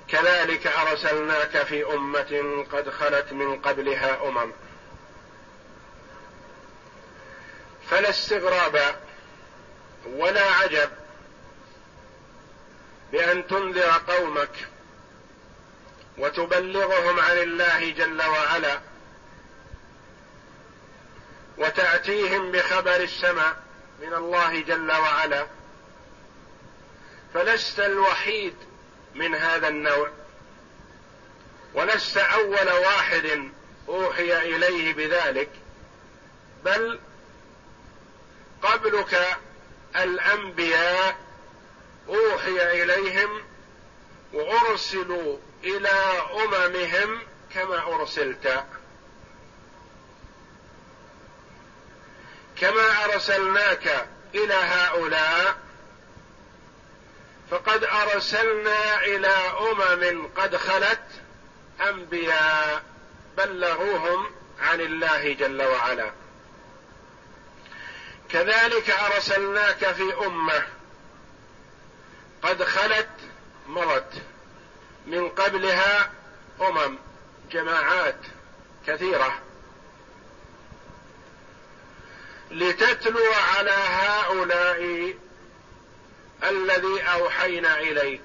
كذلك 0.08 0.66
أرسلناك 0.66 1.62
في 1.62 1.94
أمة 1.94 2.64
قد 2.72 2.90
خلت 2.90 3.32
من 3.32 3.60
قبلها 3.60 4.28
أمم. 4.28 4.52
فلا 7.90 8.10
استغراب 8.10 8.96
ولا 10.06 10.44
عجب 10.52 10.90
بأن 13.12 13.46
تنذر 13.46 13.90
قومك 14.08 14.68
وتبلغهم 16.18 17.20
عن 17.20 17.38
الله 17.38 17.90
جل 17.90 18.22
وعلا 18.22 18.80
وتأتيهم 21.58 22.52
بخبر 22.52 22.96
السماء 22.96 23.56
من 24.02 24.14
الله 24.14 24.60
جل 24.60 24.92
وعلا 24.92 25.46
فلست 27.34 27.80
الوحيد 27.80 28.54
من 29.14 29.34
هذا 29.34 29.68
النوع 29.68 30.10
ولست 31.74 32.16
أول 32.16 32.72
واحد 32.72 33.50
أوحي 33.88 34.56
إليه 34.56 34.94
بذلك 34.94 35.50
بل 36.64 37.00
قبلك 38.62 39.38
الأنبياء 39.96 41.16
أوحي 42.08 42.82
إليهم 42.82 43.42
وأرسلوا 44.32 45.38
إلى 45.64 46.22
أممهم 46.44 47.22
كما 47.54 47.94
أرسلت. 47.94 48.64
كما 52.60 53.04
أرسلناك 53.04 54.08
إلى 54.34 54.54
هؤلاء 54.54 55.56
فقد 57.50 57.84
أرسلنا 57.84 59.04
إلى 59.04 59.34
أمم 59.70 60.28
قد 60.36 60.56
خلت 60.56 61.04
أنبياء 61.80 62.82
بلغوهم 63.36 64.30
عن 64.60 64.80
الله 64.80 65.32
جل 65.32 65.62
وعلا. 65.62 66.10
كذلك 68.30 68.90
أرسلناك 68.90 69.92
في 69.92 70.26
أمة 70.26 70.66
قد 72.42 72.64
خلت 72.64 73.08
مضت 73.66 74.12
من 75.08 75.28
قبلها 75.28 76.12
أمم 76.60 76.98
جماعات 77.50 78.18
كثيرة. 78.86 79.38
لتتلو 82.50 83.32
على 83.32 83.70
هؤلاء 83.70 85.14
الذي 86.44 87.02
أوحينا 87.02 87.78
إليك. 87.78 88.22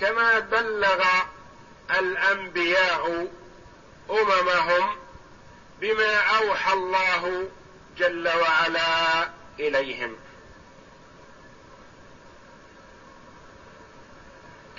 كما 0.00 0.38
بلغ 0.38 1.04
الأنبياء 1.98 3.28
أممهم 4.10 4.96
بما 5.80 6.16
أوحى 6.16 6.72
الله 6.72 7.48
جل 7.98 8.28
وعلا 8.28 9.28
إليهم. 9.60 10.16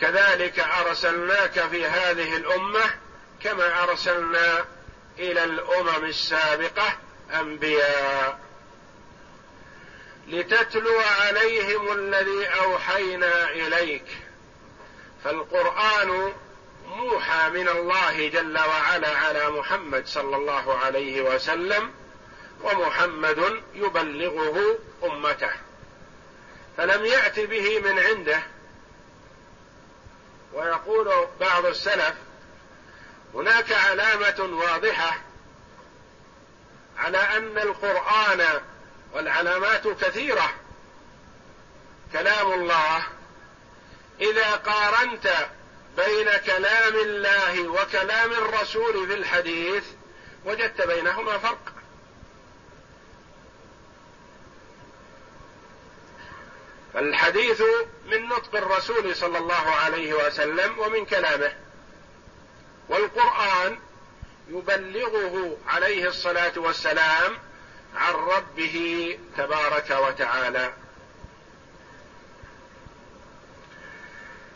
كذلك 0.02 0.60
أرسلناك 0.60 1.60
في 1.60 1.86
هذه 1.86 2.38
الأمة 2.38 2.84
كما 3.44 3.84
أرسلنا 3.84 4.66
إلى 5.20 5.44
الأمم 5.44 6.06
السابقة 6.06 6.98
أنبياء. 7.34 8.40
لتتلو 10.28 11.00
عليهم 11.00 11.92
الذي 11.92 12.48
أوحينا 12.48 13.50
إليك. 13.50 14.06
فالقرآن 15.24 16.34
موحى 16.88 17.50
من 17.50 17.68
الله 17.68 18.30
جل 18.30 18.58
وعلا 18.58 19.18
على 19.18 19.50
محمد 19.50 20.08
صلى 20.08 20.36
الله 20.36 20.78
عليه 20.78 21.22
وسلم 21.22 21.92
ومحمد 22.64 23.64
يبلغه 23.74 24.80
أمته. 25.04 25.52
فلم 26.78 27.06
يأت 27.06 27.40
به 27.40 27.80
من 27.80 28.00
عنده 28.00 28.55
ويقول 30.56 31.28
بعض 31.40 31.66
السلف 31.66 32.14
هناك 33.34 33.72
علامة 33.72 34.40
واضحة 34.40 35.18
على 36.98 37.18
أن 37.18 37.58
القرآن 37.58 38.62
والعلامات 39.14 39.88
كثيرة. 39.88 40.54
كلام 42.14 42.52
الله 42.54 43.04
إذا 44.22 44.52
قارنت 44.52 45.34
بين 45.98 46.38
كلام 46.38 46.96
الله 46.96 47.68
وكلام 47.68 48.32
الرسول 48.32 49.08
في 49.08 49.14
الحديث 49.14 49.84
وجدت 50.46 50.88
بينهما 50.88 51.38
فرق. 51.38 51.75
فالحديث 56.96 57.62
من 58.06 58.26
نطق 58.26 58.56
الرسول 58.56 59.16
صلى 59.16 59.38
الله 59.38 59.70
عليه 59.70 60.14
وسلم 60.14 60.80
ومن 60.80 61.06
كلامه. 61.06 61.54
والقرآن 62.90 63.80
يبلغه 64.50 65.58
عليه 65.68 66.08
الصلاة 66.08 66.54
والسلام 66.56 67.38
عن 67.96 68.14
ربه 68.14 69.18
تبارك 69.38 69.90
وتعالى. 69.90 70.74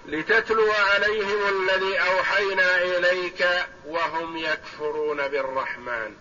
لتتلو 0.06 0.72
عليهم 0.72 1.48
الذي 1.50 2.00
أوحينا 2.00 2.82
إليك 2.82 3.48
وهم 3.86 4.38
يكفرون 4.38 5.28
بالرحمن. 5.28 6.16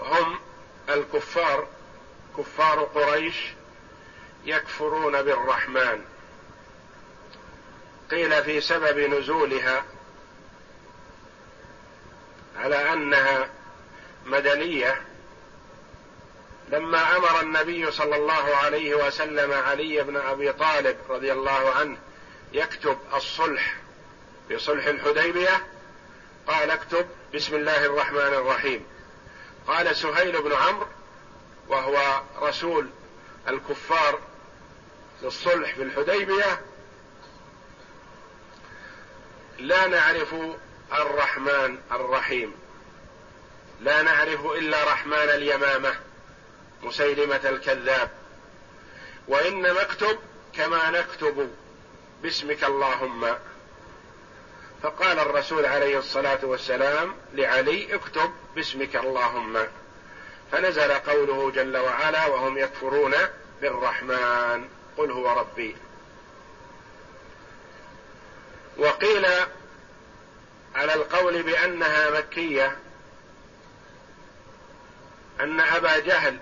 هم 0.00 0.38
الكفار 0.88 1.75
كفار 2.38 2.80
قريش 2.80 3.36
يكفرون 4.44 5.22
بالرحمن. 5.22 6.04
قيل 8.10 8.44
في 8.44 8.60
سبب 8.60 8.98
نزولها 8.98 9.84
على 12.56 12.92
أنها 12.92 13.48
مدنية. 14.26 15.02
لما 16.68 17.16
أمر 17.16 17.40
النبي 17.40 17.90
صلى 17.90 18.16
الله 18.16 18.56
عليه 18.56 18.94
وسلم 18.94 19.52
علي 19.52 20.02
بن 20.02 20.16
أبي 20.16 20.52
طالب 20.52 20.96
رضي 21.08 21.32
الله 21.32 21.70
عنه 21.74 21.96
يكتب 22.52 22.98
الصلح 23.14 23.76
في 24.48 24.58
صلح 24.58 24.86
الحديبية 24.86 25.66
قال 26.46 26.70
اكتب 26.70 27.06
بسم 27.34 27.54
الله 27.54 27.86
الرحمن 27.86 28.18
الرحيم. 28.18 28.86
قال 29.66 29.96
سهيل 29.96 30.42
بن 30.42 30.52
عمرو 30.52 30.86
وهو 31.68 32.22
رسول 32.42 32.90
الكفار 33.48 34.18
في 35.20 35.26
الصلح 35.26 35.74
في 35.74 35.82
الحديبية 35.82 36.60
لا 39.58 39.86
نعرف 39.86 40.34
الرحمن 40.92 41.78
الرحيم. 41.92 42.54
لا 43.80 44.02
نعرف 44.02 44.46
إلا 44.46 44.84
رحمن 44.84 45.14
اليمامة 45.14 45.94
مسيلمة 46.82 47.40
الكذاب. 47.44 48.10
وإنما 49.28 49.82
اكتب 49.82 50.18
كما 50.52 50.90
نكتب 50.90 51.50
باسمك 52.22 52.64
اللهم. 52.64 53.36
فقال 54.82 55.18
الرسول 55.18 55.66
عليه 55.66 55.98
الصلاة 55.98 56.38
والسلام 56.42 57.14
لعلي 57.32 57.94
اكتب 57.94 58.30
باسمك 58.54 58.96
اللهم. 58.96 59.66
فنزل 60.52 60.92
قوله 60.92 61.50
جل 61.50 61.76
وعلا 61.76 62.26
وهم 62.26 62.58
يكفرون 62.58 63.14
بالرحمن. 63.60 64.68
قل 64.96 65.10
هو 65.10 65.40
ربي. 65.40 65.76
وقيل 68.78 69.26
على 70.74 70.94
القول 70.94 71.42
بأنها 71.42 72.10
مكية 72.10 72.76
أن 75.40 75.60
أبا 75.60 75.98
جهل 75.98 76.38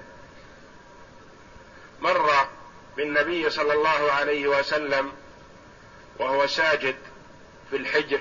مر 2.00 2.48
بالنبي 2.96 3.50
صلى 3.50 3.72
الله 3.72 4.12
عليه 4.12 4.46
وسلم 4.48 5.12
وهو 6.18 6.46
ساجد 6.46 6.96
في 7.70 7.76
الحجر 7.76 8.20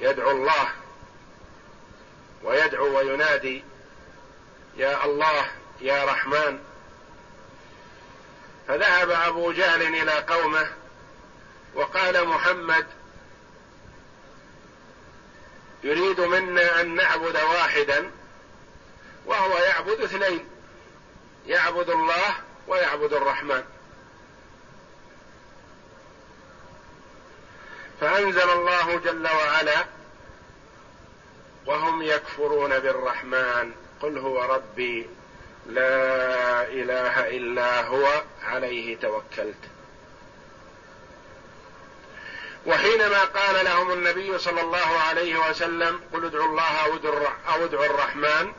يدعو 0.00 0.30
الله 0.30 0.68
ويدعو 2.44 2.96
وينادي 2.98 3.64
يا 4.78 5.04
الله 5.04 5.50
يا 5.80 6.04
رحمن. 6.04 6.58
فذهب 8.68 9.10
أبو 9.10 9.52
جهل 9.52 9.82
إلى 9.82 10.12
قومه 10.12 10.72
وقال 11.74 12.28
محمد 12.28 12.86
يريد 15.84 16.20
منا 16.20 16.80
أن 16.80 16.94
نعبد 16.94 17.36
واحدا 17.36 18.10
وهو 19.26 19.58
يعبد 19.58 20.00
اثنين 20.00 20.48
يعبد 21.46 21.90
الله 21.90 22.34
ويعبد 22.68 23.12
الرحمن. 23.12 23.64
فأنزل 28.00 28.50
الله 28.50 28.96
جل 28.96 29.28
وعلا 29.28 29.86
وهم 31.66 32.02
يكفرون 32.02 32.78
بالرحمن. 32.78 33.87
قل 34.02 34.18
هو 34.18 34.42
ربي 34.42 35.06
لا 35.66 36.62
إله 36.62 37.28
إلا 37.28 37.86
هو 37.86 38.22
عليه 38.44 38.96
توكلت. 38.96 39.58
وحينما 42.66 43.24
قال 43.24 43.64
لهم 43.64 43.92
النبي 43.92 44.38
صلى 44.38 44.60
الله 44.60 44.98
عليه 45.08 45.50
وسلم 45.50 46.00
قل 46.12 46.24
ادعوا 46.24 46.46
الله 46.46 46.84
أو 47.48 47.64
ادعوا 47.64 47.86
الرحمن 47.86 48.52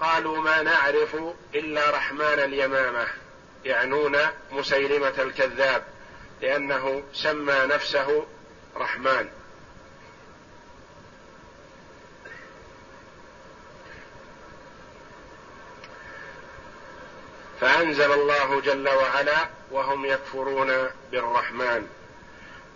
قالوا 0.00 0.38
ما 0.38 0.62
نعرف 0.62 1.16
إلا 1.54 1.90
رحمن 1.90 2.38
اليمامة 2.38 3.06
يعنون 3.64 4.18
مسيلمة 4.52 5.14
الكذاب 5.18 5.82
لأنه 6.42 7.02
سمى 7.12 7.66
نفسه 7.66 8.26
رحمن. 8.76 9.28
فأنزل 17.60 18.12
الله 18.12 18.60
جل 18.60 18.88
وعلا 18.88 19.48
وهم 19.70 20.06
يكفرون 20.06 20.90
بالرحمن. 21.10 21.88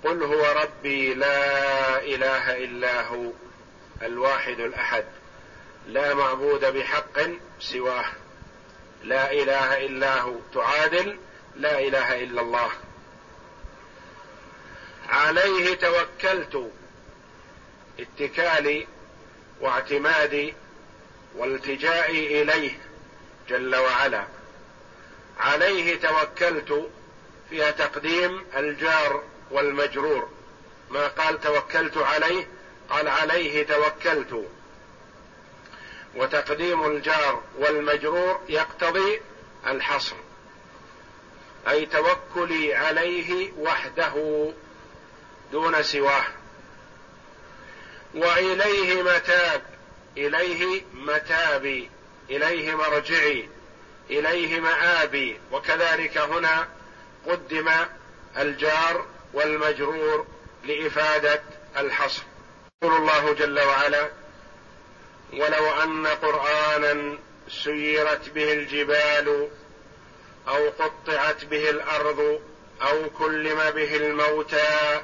قل 0.05 0.23
هو 0.23 0.63
ربي 0.63 1.15
لا 1.15 1.99
إله 2.03 2.65
إلا 2.65 3.07
هو 3.07 3.31
الواحد 4.03 4.61
الأحد. 4.61 5.05
لا 5.87 6.15
معبود 6.15 6.65
بحق 6.65 7.21
سواه. 7.61 8.05
لا 9.05 9.33
إله 9.33 9.87
إلا 9.87 10.21
هو. 10.21 10.35
تعادل 10.55 11.19
لا 11.57 11.79
إله 11.79 12.23
إلا 12.23 12.41
الله. 12.41 12.71
عليه 15.09 15.75
توكلت. 15.75 16.71
اتكالي 18.01 18.87
واعتمادي 19.61 20.55
والتجائي 21.37 22.43
إليه 22.43 22.79
جل 23.49 23.77
وعلا. 23.77 24.25
عليه 25.41 26.01
توكلت 26.01 26.91
فيها 27.51 27.71
تقديم 27.71 28.45
الجار 28.57 29.23
والمجرور. 29.51 30.29
ما 30.91 31.09
قال 31.09 31.41
توكلت 31.41 31.97
عليه؟ 31.97 32.49
قال 32.91 33.09
عليه 33.09 33.67
توكلت. 33.67 34.49
وتقديم 36.15 36.87
الجار 36.87 37.43
والمجرور 37.59 38.41
يقتضي 38.49 39.21
الحصر. 39.67 40.17
أي 41.69 41.87
توكلي 41.87 42.75
عليه 42.75 43.53
وحده 43.59 44.47
دون 45.53 45.83
سواه. 45.83 46.25
وإليه 48.15 49.03
متاب. 49.03 49.63
إليه 50.17 50.83
متابي. 50.95 51.91
إليه 52.31 52.75
مرجعي. 52.75 53.49
إليه 54.11 54.61
مآبي. 54.61 55.41
وكذلك 55.53 56.19
هنا 56.19 56.69
قدم 57.27 57.71
الجار 58.39 59.07
والمجرور 59.35 60.27
لإفادة 60.65 61.43
الحصر. 61.77 62.23
يقول 62.83 62.97
الله 62.97 63.33
جل 63.35 63.61
وعلا 63.61 64.11
ولو 65.33 65.71
أن 65.83 66.07
قرآنا 66.07 67.19
سيرت 67.65 68.29
به 68.29 68.53
الجبال 68.53 69.49
أو 70.49 70.69
قطعت 70.69 71.45
به 71.45 71.71
الأرض 71.71 72.41
أو 72.83 73.11
كلم 73.11 73.71
به 73.71 73.97
الموتى 73.97 75.01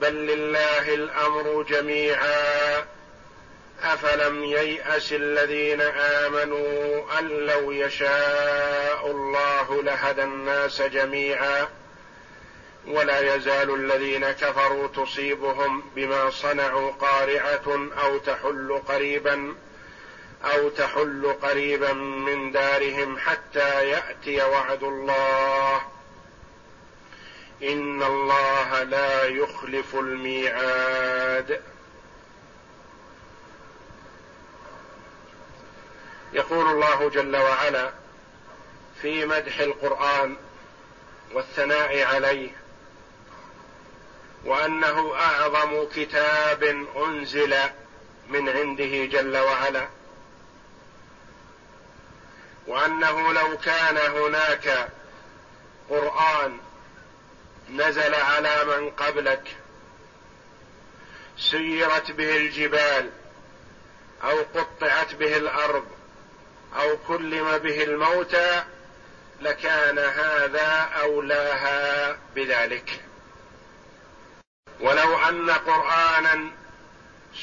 بل 0.00 0.14
لله 0.14 0.94
الأمر 0.94 1.62
جميعا. 1.62 2.86
أفلم 3.82 4.44
ييأس 4.44 5.12
الذين 5.12 5.80
آمنوا 5.80 7.18
أن 7.18 7.28
لو 7.28 7.72
يشاء 7.72 9.10
الله 9.10 9.82
لهدى 9.82 10.22
الناس 10.22 10.82
جميعا 10.82 11.68
ولا 12.86 13.34
يزال 13.34 13.74
الذين 13.74 14.30
كفروا 14.30 14.86
تصيبهم 14.88 15.82
بما 15.96 16.30
صنعوا 16.30 16.92
قارعة 16.92 17.90
أو 18.02 18.18
تحل 18.18 18.82
قريبا 18.88 19.54
أو 20.44 20.68
تحل 20.68 21.34
قريبا 21.42 21.92
من 21.92 22.52
دارهم 22.52 23.18
حتى 23.18 23.88
يأتي 23.88 24.42
وعد 24.42 24.82
الله. 24.82 25.80
إن 27.62 28.02
الله 28.02 28.82
لا 28.82 29.24
يخلف 29.24 29.94
الميعاد. 29.94 31.60
يقول 36.36 36.66
الله 36.66 37.08
جل 37.10 37.36
وعلا 37.36 37.90
في 39.02 39.26
مدح 39.26 39.58
القرآن 39.60 40.36
والثناء 41.32 42.02
عليه 42.02 42.50
وأنه 44.44 45.14
أعظم 45.14 45.84
كتاب 45.94 46.86
أنزل 46.96 47.56
من 48.28 48.48
عنده 48.48 49.04
جل 49.04 49.36
وعلا 49.36 49.88
وأنه 52.66 53.32
لو 53.32 53.58
كان 53.58 53.96
هناك 53.96 54.88
قرآن 55.90 56.58
نزل 57.70 58.14
على 58.14 58.64
من 58.64 58.90
قبلك 58.90 59.56
سيرت 61.38 62.10
به 62.10 62.36
الجبال 62.36 63.10
أو 64.24 64.38
قطعت 64.54 65.14
به 65.14 65.36
الأرض 65.36 65.95
أو 66.76 66.96
كلم 67.08 67.58
به 67.58 67.82
الموتى 67.82 68.64
لكان 69.40 69.98
هذا 69.98 70.90
أولاها 71.02 72.18
بذلك. 72.34 73.00
ولو 74.80 75.18
أن 75.18 75.50
قرآنا 75.50 76.50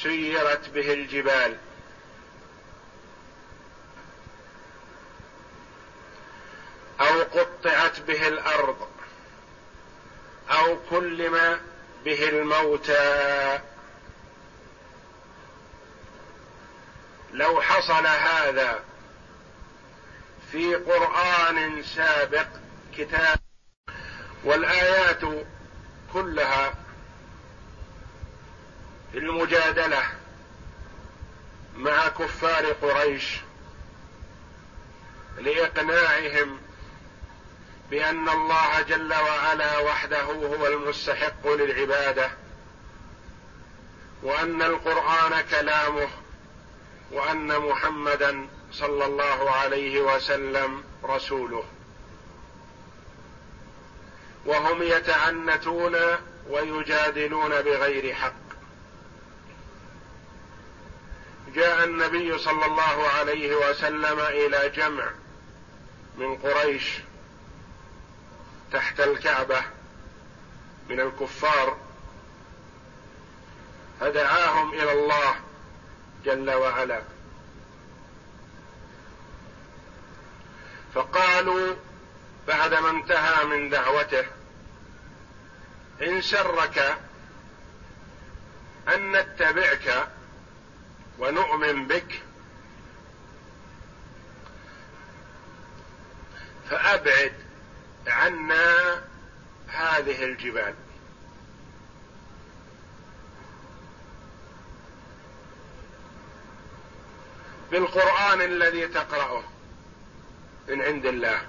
سيرت 0.04 0.70
به 0.70 0.94
الجبال. 0.94 1.58
أو 7.02 7.22
قطعت 7.22 8.00
به 8.00 8.28
الأرض. 8.28 8.88
أو 10.52 10.78
كلم 10.90 11.60
به 12.06 12.30
الموتى. 12.30 13.60
لو 17.34 17.62
حصل 17.62 18.08
هذا 18.08 18.84
في 20.54 20.76
قرآن 20.76 21.84
سابق 21.84 22.48
كتاب 22.98 23.40
والآيات 24.44 25.22
كلها 26.14 26.74
المجادلة 29.14 30.04
مع 31.76 32.08
كفار 32.08 32.66
قريش 32.66 33.38
لإقناعهم 35.38 36.60
بأن 37.92 38.30
الله 38.30 38.82
جل 38.82 39.14
وعلا 39.14 39.78
وحده 39.78 40.24
هو 40.24 40.68
المستحق 40.68 41.48
للعبادة 41.48 42.32
وأن 44.24 44.62
القرآن 44.62 45.42
كلامه 45.52 46.10
وأن 47.12 47.60
محمدا 47.60 48.48
صلى 48.74 49.06
الله 49.06 49.52
عليه 49.52 50.02
وسلم 50.02 50.84
رسوله. 51.04 51.64
وهم 54.46 54.84
يتعنتون 54.84 55.98
ويجادلون 56.50 57.62
بغير 57.62 58.14
حق. 58.14 58.34
جاء 61.56 61.84
النبي 61.84 62.38
صلى 62.38 62.66
الله 62.66 63.08
عليه 63.08 63.56
وسلم 63.56 64.20
إلى 64.20 64.70
جمع 64.70 65.12
من 66.18 66.38
قريش 66.38 67.00
تحت 68.72 69.00
الكعبة 69.00 69.62
من 70.90 71.00
الكفار 71.00 71.78
فدعاهم 74.00 74.74
إلى 74.74 74.92
الله 74.92 75.36
جل 76.26 76.52
وعلا. 76.52 77.13
فقالوا 80.96 81.76
بعدما 82.48 82.90
انتهى 82.90 83.46
من 83.46 83.70
دعوته 83.70 84.26
إن 86.02 86.22
سرك 86.22 86.98
أن 88.88 89.12
نتبعك 89.12 90.08
ونؤمن 91.20 91.88
بك 91.88 92.22
فأبعد 96.70 97.34
عنا 98.08 99.02
هذه 99.68 100.24
الجبال. 100.24 100.74
بالقرآن 107.72 108.42
الذي 108.42 108.88
تقرأه. 108.88 109.53
من 110.68 110.82
عند 110.82 111.06
الله. 111.06 111.42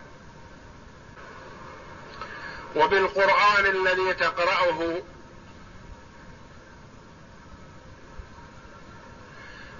وبالقرآن 2.76 3.66
الذي 3.66 4.14
تقرأه 4.14 5.02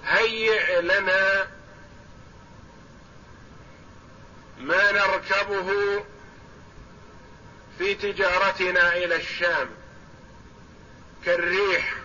هيئ 0.05 0.81
لنا 0.81 1.47
ما 4.59 4.91
نركبه 4.91 6.03
في 7.77 7.95
تجارتنا 7.95 8.97
إلى 8.97 9.15
الشام 9.15 9.69
كالريح 11.25 11.95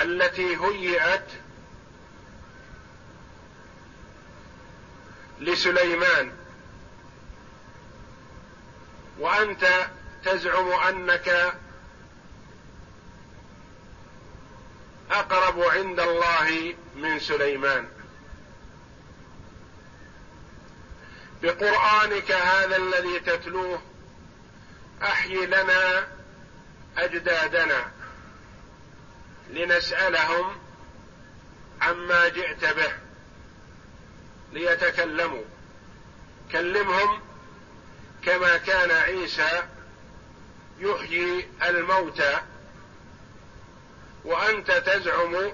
التي 0.00 0.56
هيئت 0.56 1.26
لسليمان. 5.40 6.32
وأنت 9.18 9.88
تزعم 10.24 10.72
أنك 10.72 11.54
أقرب 15.10 15.60
عند 15.60 16.00
الله 16.00 16.74
من 16.96 17.18
سليمان. 17.18 17.88
بقرآنك 21.42 22.32
هذا 22.32 22.76
الذي 22.76 23.20
تتلوه 23.20 23.82
أحي 25.02 25.46
لنا 25.46 26.08
أجدادنا 26.96 27.90
لنسألهم 29.50 30.56
عما 31.80 32.28
جئت 32.28 32.64
به. 32.64 33.07
ليتكلموا. 34.52 35.44
كلمهم 36.52 37.20
كما 38.22 38.56
كان 38.56 38.90
عيسى 38.90 39.62
يحيي 40.78 41.48
الموتى 41.62 42.38
وأنت 44.24 44.70
تزعم 44.70 45.52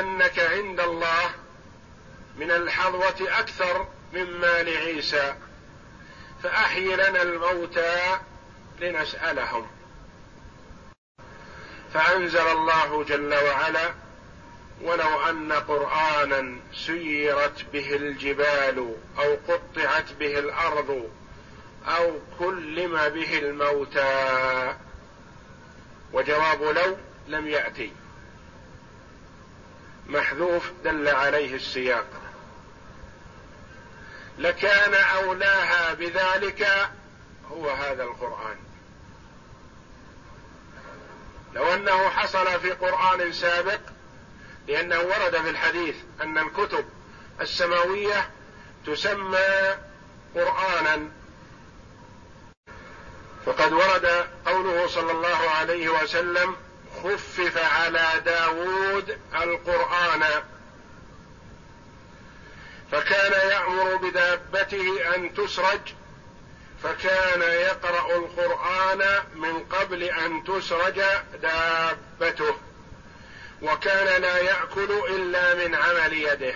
أنك 0.00 0.38
عند 0.38 0.80
الله 0.80 1.30
من 2.36 2.50
الحظوة 2.50 3.16
أكثر 3.20 3.88
مما 4.12 4.62
لعيسى 4.62 5.34
فأحي 6.42 6.96
لنا 6.96 7.22
الموتى 7.22 8.18
لنسألهم. 8.80 9.66
فأنزل 11.94 12.48
الله 12.48 13.04
جل 13.04 13.34
وعلا 13.34 13.94
ولو 14.82 15.20
أن 15.28 15.52
قرآنا 15.52 16.60
سيرت 16.86 17.64
به 17.72 17.96
الجبال 17.96 18.94
أو 19.18 19.36
قطعت 19.48 20.12
به 20.12 20.38
الأرض 20.38 21.10
أو 21.86 22.18
كلم 22.38 23.08
به 23.08 23.38
الموتى. 23.38 24.74
وجواب 26.12 26.62
لو 26.62 26.96
لم 27.28 27.46
يأتي. 27.46 27.92
محذوف 30.06 30.70
دل 30.84 31.08
عليه 31.08 31.54
السياق. 31.54 32.06
لكان 34.38 34.94
أولاها 34.94 35.94
بذلك 35.94 36.90
هو 37.50 37.70
هذا 37.70 38.02
القرآن. 38.02 38.56
لو 41.54 41.74
أنه 41.74 42.08
حصل 42.08 42.60
في 42.60 42.70
قرآن 42.70 43.32
سابق 43.32 43.80
لأنه 44.70 45.00
ورد 45.00 45.36
في 45.42 45.50
الحديث 45.50 45.94
أن 46.22 46.38
الكتب 46.38 46.84
السماوية 47.40 48.30
تسمى 48.86 49.76
قرانا. 50.34 51.08
فقد 53.46 53.72
ورد 53.72 54.26
قوله 54.46 54.86
صلى 54.86 55.12
الله 55.12 55.50
عليه 55.50 55.88
وسلم 55.88 56.56
خفف 57.02 57.58
على 57.58 58.22
داود 58.24 59.18
القرآن. 59.42 60.42
فكان 62.92 63.50
يأمر 63.50 63.96
بدابته 63.96 65.14
أن 65.14 65.34
تسرج 65.34 65.80
فكان 66.82 67.40
يقرأ 67.40 68.16
القرآن 68.16 69.22
من 69.34 69.64
قبل 69.64 70.02
أن 70.02 70.44
تسرج 70.44 71.02
دابته. 71.42 72.69
وكان 73.62 74.22
لا 74.22 74.38
يأكل 74.38 74.90
إلا 75.08 75.54
من 75.54 75.74
عمل 75.74 76.12
يده. 76.12 76.54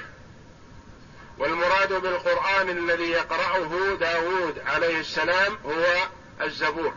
والمراد 1.39 1.93
بالقرآن 1.93 2.71
الذي 2.71 3.11
يقرأه 3.11 3.97
داود 4.01 4.59
عليه 4.67 5.01
السلام 5.01 5.59
هو 5.67 6.09
الزبور. 6.41 6.95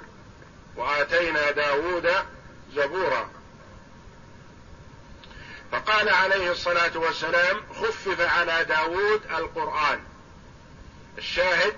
وآتينا 0.75 1.51
داود 1.51 2.11
زبورا. 2.75 3.29
فقال 5.71 6.09
عليه 6.09 6.51
الصلاة 6.51 6.97
والسلام 6.97 7.61
خفف 7.81 8.21
على 8.21 8.65
داود 8.65 9.21
القرآن. 9.37 9.99
الشاهد 11.17 11.73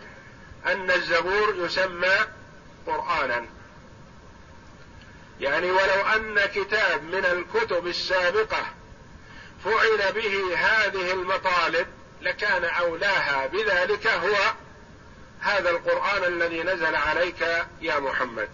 أن 0.66 0.92
الزبور 0.92 1.56
يسمى 1.58 2.18
قرآنا. 2.88 3.46
يعني 5.40 5.72
ولو 5.72 6.02
أن 6.16 6.46
كتاب 6.46 7.04
من 7.04 7.26
الكتب 7.26 7.88
السابقة 7.88 8.66
فعل 9.64 10.12
به 10.12 10.56
هذه 10.58 11.12
المطالب 11.12 11.88
لكان 12.22 12.64
أولاها 12.66 13.48
بذلك 13.48 14.08
هو 14.08 14.38
هذا 15.42 15.70
القرآن 15.70 16.24
الذي 16.24 16.64
نزل 16.64 16.96
عليك 16.96 17.66
يا 17.82 18.00
محمد. 18.00 18.50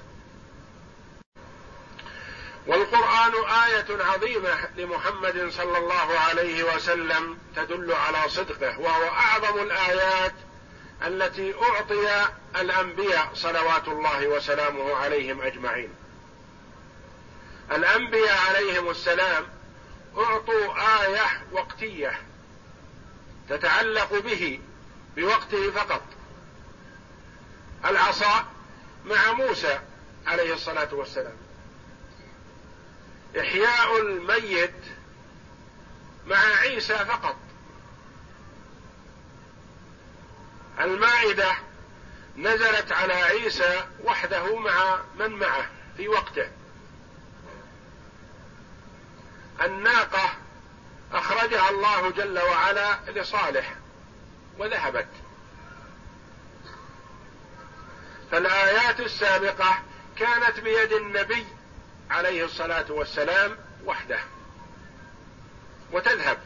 والقرآن 2.67 3.33
آية 3.65 4.03
عظيمة 4.03 4.69
لمحمد 4.77 5.49
صلى 5.49 5.77
الله 5.77 6.19
عليه 6.19 6.75
وسلم 6.75 7.37
تدل 7.55 7.93
على 7.93 8.29
صدقه 8.29 8.79
وهو 8.79 9.07
أعظم 9.07 9.61
الآيات 9.61 10.33
التي 11.07 11.53
أعطي 11.61 12.25
الأنبياء 12.55 13.29
صلوات 13.33 13.87
الله 13.87 14.27
وسلامه 14.27 14.95
عليهم 14.95 15.41
أجمعين. 15.41 16.04
الأنبياء 17.71 18.37
عليهم 18.49 18.89
السلام 18.89 19.45
أعطوا 20.17 20.73
آية 21.03 21.43
وقتية 21.51 22.21
تتعلق 23.49 24.19
به 24.19 24.59
بوقته 25.15 25.71
فقط. 25.71 26.01
العصا 27.85 28.45
مع 29.05 29.31
موسى 29.31 29.79
عليه 30.27 30.53
الصلاة 30.53 30.93
والسلام. 30.93 31.35
إحياء 33.39 34.01
الميت 34.01 34.75
مع 36.27 36.37
عيسى 36.37 36.97
فقط. 36.97 37.35
المائدة 40.79 41.51
نزلت 42.37 42.91
على 42.91 43.13
عيسى 43.13 43.85
وحده 44.03 44.55
مع 44.55 44.99
من 45.19 45.31
معه 45.31 45.69
في 45.97 46.07
وقته. 46.07 46.49
الناقة 49.61 50.33
أخرجها 51.13 51.69
الله 51.69 52.09
جل 52.09 52.39
وعلا 52.39 52.97
لصالح 53.07 53.75
وذهبت. 54.57 55.07
فالآيات 58.31 58.99
السابقة 58.99 59.79
كانت 60.17 60.59
بيد 60.59 60.93
النبي 60.93 61.45
عليه 62.09 62.45
الصلاة 62.45 62.85
والسلام 62.89 63.57
وحده 63.85 64.19
وتذهب. 65.91 66.37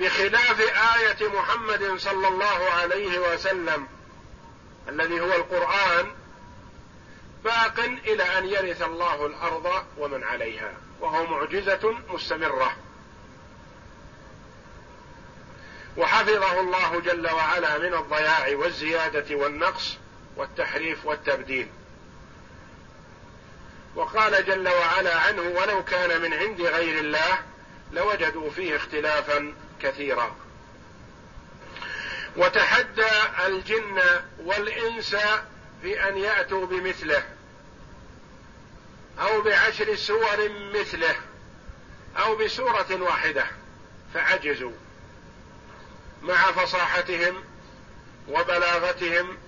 بخلاف 0.00 0.60
آية 0.60 1.28
محمد 1.28 1.96
صلى 1.96 2.28
الله 2.28 2.70
عليه 2.70 3.18
وسلم 3.18 3.88
الذي 4.88 5.20
هو 5.20 5.32
القرآن 5.32 6.14
باق 7.44 7.80
إلى 7.80 8.38
أن 8.38 8.46
يرث 8.46 8.82
الله 8.82 9.26
الأرض 9.26 9.84
ومن 9.98 10.24
عليها. 10.24 10.72
وهو 11.02 11.26
معجزة 11.26 11.94
مستمرة. 12.08 12.76
وحفظه 15.96 16.60
الله 16.60 17.00
جل 17.00 17.30
وعلا 17.30 17.78
من 17.78 17.94
الضياع 17.94 18.48
والزيادة 18.56 19.36
والنقص 19.36 19.98
والتحريف 20.36 21.06
والتبديل. 21.06 21.68
وقال 23.94 24.46
جل 24.46 24.68
وعلا 24.68 25.18
عنه 25.18 25.42
ولو 25.42 25.84
كان 25.84 26.22
من 26.22 26.34
عند 26.34 26.60
غير 26.60 27.00
الله 27.00 27.38
لوجدوا 27.92 28.50
فيه 28.50 28.76
اختلافا 28.76 29.54
كثيرا 29.82 30.36
وتحدى 32.36 33.10
الجن 33.46 34.00
والإنس 34.38 35.16
في 35.82 36.08
ان 36.08 36.16
يأتوا 36.16 36.66
بمثله. 36.66 37.22
أو 39.20 39.42
بعشر 39.42 39.94
سور 39.94 40.48
مثله 40.74 41.14
أو 42.18 42.36
بسورة 42.36 42.86
واحدة 43.00 43.44
فعجزوا. 44.14 44.72
مع 46.22 46.52
فصاحتهم 46.52 47.44
وبلاغتهم 48.28 49.38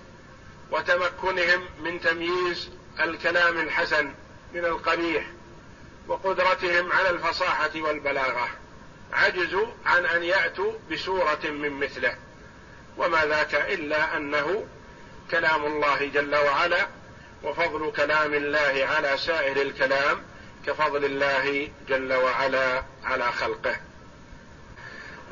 وتمكنهم 0.71 1.65
من 1.79 2.01
تمييز 2.01 2.69
الكلام 2.99 3.59
الحسن 3.59 4.13
من 4.53 4.65
القبيح 4.65 5.25
وقدرتهم 6.07 6.91
على 6.91 7.09
الفصاحة 7.09 7.71
والبلاغة. 7.75 8.49
عجزوا 9.13 9.67
عن 9.85 10.05
أن 10.05 10.23
يأتوا 10.23 10.73
بسورة 10.91 11.39
من 11.43 11.69
مثله. 11.69 12.17
وما 12.97 13.25
ذاك 13.25 13.55
إلا 13.55 14.17
أنه 14.17 14.67
كلام 15.31 15.65
الله 15.65 16.05
جل 16.05 16.35
وعلا 16.35 16.87
وفضل 17.43 17.91
كلام 17.91 18.33
الله 18.33 18.87
على 18.95 19.17
سائر 19.17 19.61
الكلام 19.61 20.23
كفضل 20.67 21.05
الله 21.05 21.69
جل 21.89 22.13
وعلا 22.13 22.83
على 23.03 23.31
خلقه. 23.31 23.75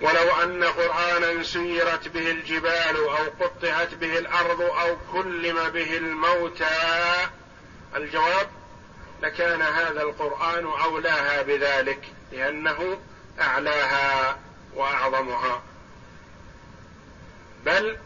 ولو 0.02 0.32
أن 0.44 0.64
قرآنا 0.64 1.44
سيرت 1.44 2.08
به 2.08 2.32
الجبال 2.32 2.96
أو 2.96 3.46
قطعت 3.46 3.94
به 3.94 4.18
الأرض 4.18 4.62
أو 4.62 4.98
كلم 5.14 5.70
به 5.70 5.98
الموتى 5.98 7.28
الجواب 7.96 8.48
لكان 9.22 9.62
هذا 9.62 10.02
القرآن 10.02 10.66
أولاها 10.66 11.42
بذلك 11.42 12.00
لأنه 12.32 12.98
أعلاها 13.42 14.40
وأعظمها. 14.76 15.64
بل 17.66 17.98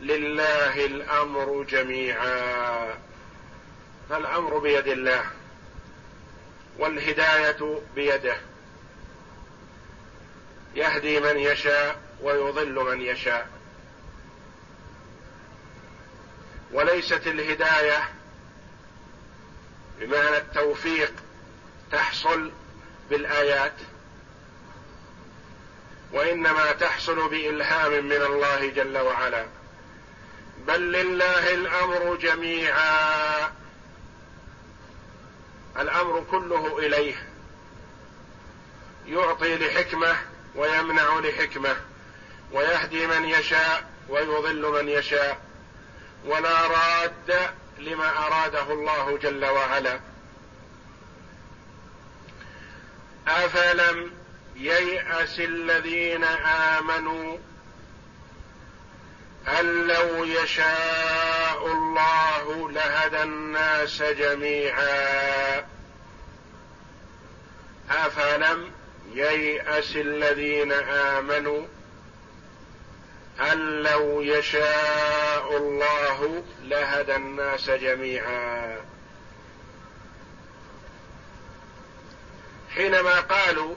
لله 0.00 0.86
الأمر 0.86 1.66
جميعا. 1.68 2.94
فالامر 4.08 4.58
بيد 4.58 4.88
الله 4.88 5.24
والهداية 6.78 7.80
بيده. 7.94 8.36
يهدي 10.74 11.20
من 11.20 11.38
يشاء 11.38 12.00
ويضل 12.22 12.74
من 12.74 13.00
يشاء. 13.00 13.48
وليست 16.72 17.26
الهداية 17.26 18.08
بمعنى 20.00 20.36
التوفيق 20.36 21.12
تحصل 21.92 22.52
بالآيات 23.10 23.74
وإنما 26.12 26.72
تحصل 26.72 27.28
بإلهام 27.28 28.04
من 28.04 28.22
الله 28.22 28.68
جل 28.68 28.98
وعلا. 28.98 29.59
بل 30.66 30.92
لله 30.92 31.54
الأمر 31.54 32.16
جميعا. 32.16 33.52
الأمر 35.78 36.24
كله 36.30 36.78
إليه. 36.78 37.14
يعطي 39.06 39.56
لحكمة 39.56 40.16
ويمنع 40.54 41.18
لحكمة 41.18 41.76
ويهدي 42.52 43.06
من 43.06 43.24
يشاء 43.24 43.90
ويضل 44.08 44.82
من 44.82 44.88
يشاء. 44.88 45.40
ولا 46.24 46.66
راد 46.66 47.50
لما 47.78 48.26
أراده 48.26 48.72
الله 48.72 49.18
جل 49.18 49.44
وعلا. 49.44 50.00
أفلم 53.28 54.12
ييأس 54.56 55.40
الذين 55.40 56.24
آمنوا 56.24 57.38
أن 59.48 59.86
لو 59.86 60.24
يشاء 60.24 61.66
الله 61.66 62.70
لهدى 62.70 63.22
الناس 63.22 64.02
جميعا. 64.02 65.66
أفلم 67.90 68.70
ييأس 69.14 69.96
الذين 69.96 70.72
آمنوا 70.72 71.66
أن 73.40 73.82
لو 73.82 74.20
يشاء 74.20 75.56
الله 75.56 76.44
لهدى 76.62 77.16
الناس 77.16 77.70
جميعا. 77.70 78.80
حينما 82.74 83.20
قالوا 83.20 83.74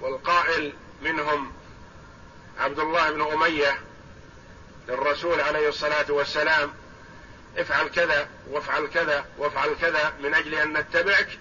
والقائل 0.00 0.72
منهم 1.02 1.52
عبد 2.58 2.78
الله 2.78 3.10
بن 3.10 3.22
أمية 3.22 3.78
للرسول 4.88 5.40
عليه 5.40 5.68
الصلاة 5.68 6.12
والسلام 6.12 6.72
افعل 7.56 7.88
كذا 7.88 8.28
وافعل 8.50 8.86
كذا 8.86 9.24
وافعل 9.38 9.74
كذا 9.80 10.12
من 10.20 10.34
أجل 10.34 10.54
أن 10.54 10.72
نتبعك. 10.72 11.38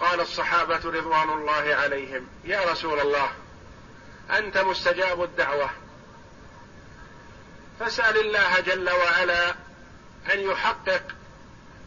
قال 0.00 0.20
الصحابة 0.20 0.80
رضوان 0.84 1.30
الله 1.30 1.74
عليهم 1.74 2.28
يا 2.44 2.70
رسول 2.72 3.00
الله 3.00 3.30
أنت 4.30 4.58
مستجاب 4.58 5.22
الدعوة. 5.22 5.70
فاسأل 7.80 8.20
الله 8.20 8.60
جل 8.60 8.90
وعلا 8.90 9.50
أن 10.32 10.40
يحقق 10.40 11.02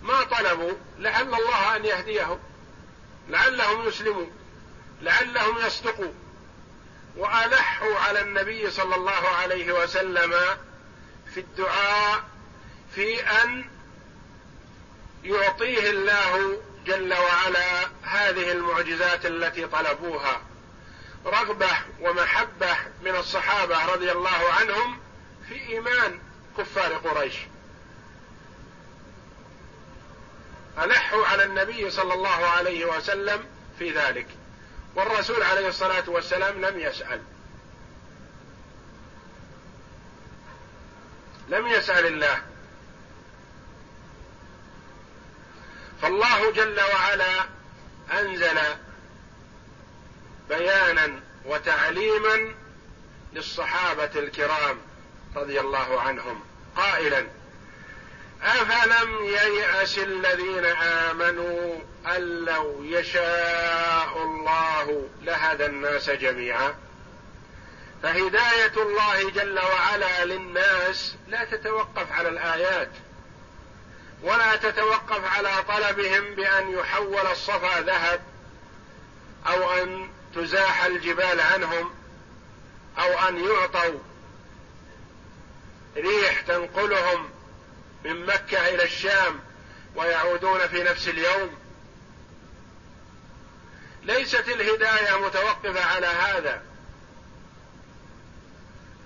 ما 0.01 0.23
طلبوا 0.23 0.73
لعل 0.99 1.33
الله 1.33 1.75
أن 1.75 1.85
يهديهم 1.85 2.39
لعلهم 3.29 3.87
يسلموا 3.87 4.27
لعلهم 5.01 5.57
يصدقوا. 5.57 6.13
وألحوا 7.19 7.99
على 7.99 8.21
النبي 8.21 8.71
صلى 8.71 8.95
الله 8.95 9.27
عليه 9.27 9.71
وسلم 9.71 10.33
في 11.33 11.39
الدعاء 11.39 12.23
في 12.95 13.23
أن 13.23 13.69
يعطيه 15.23 15.89
الله 15.89 16.61
جل 16.85 17.13
وعلا 17.13 17.87
هذه 18.03 18.51
المعجزات 18.51 19.25
التي 19.25 19.67
طلبوها. 19.67 20.41
رغبة 21.25 21.77
ومحبة 22.01 22.77
من 23.01 23.15
الصحابة 23.15 23.85
رضي 23.85 24.11
الله 24.11 24.53
عنهم 24.59 24.99
في 25.49 25.69
إيمان 25.69 26.19
كفار 26.57 26.93
قريش. 26.93 27.35
ألحوا 30.77 31.25
على 31.25 31.43
النبي 31.43 31.89
صلى 31.89 32.13
الله 32.13 32.47
عليه 32.47 32.85
وسلم 32.85 33.45
في 33.79 33.91
ذلك. 33.91 34.27
والرسول 34.95 35.43
عليه 35.43 35.67
الصلاة 35.67 36.09
والسلام 36.09 36.65
لم 36.65 36.79
يسأل. 36.79 37.21
لم 41.49 41.67
يسأل 41.67 42.05
الله. 42.05 42.41
فالله 46.01 46.51
جل 46.51 46.79
وعلا 46.81 47.45
أنزل 48.11 48.59
بيانا 50.49 51.19
وتعليما 51.45 52.55
للصحابة 53.33 54.11
الكرام 54.15 54.77
رضي 55.35 55.59
الله 55.59 56.01
عنهم. 56.01 56.43
قائلا 56.75 57.27
افلم 58.41 59.25
يياس 59.25 59.97
الذين 59.97 60.65
امنوا 60.65 61.79
أن 62.07 62.45
لو 62.45 62.83
يشاء 62.83 64.23
الله 64.23 65.09
لهدى 65.21 65.65
الناس 65.65 66.09
جميعا. 66.09 66.75
فهداية 68.03 68.73
الله 68.77 69.29
جل 69.29 69.59
وعلا 69.59 70.25
للناس 70.25 71.15
لا 71.27 71.43
تتوقف 71.43 72.11
على 72.11 72.29
الآيات 72.29 72.89
ولا 74.23 74.55
تتوقف 74.55 75.37
على 75.37 75.63
طلبهم 75.67 76.35
بأن 76.35 76.71
يحول 76.71 77.27
الصفا 77.31 77.81
ذهب 77.81 78.21
أو 79.47 79.71
أن 79.71 80.09
تزاح 80.35 80.85
الجبال 80.85 81.41
عنهم 81.41 81.93
أو 82.99 83.27
أن 83.27 83.45
يعطوا 83.45 83.99
ريح 85.97 86.41
تنقلهم 86.41 87.29
من 88.05 88.25
مكة 88.25 88.67
إلى 88.67 88.83
الشام 88.83 89.39
ويعودون 89.95 90.67
في 90.67 90.83
نفس 90.83 91.07
اليوم. 91.07 91.58
ليست 94.03 94.47
الهداية 94.47 95.25
متوقفة 95.25 95.85
على 95.85 96.07
هذا. 96.07 96.61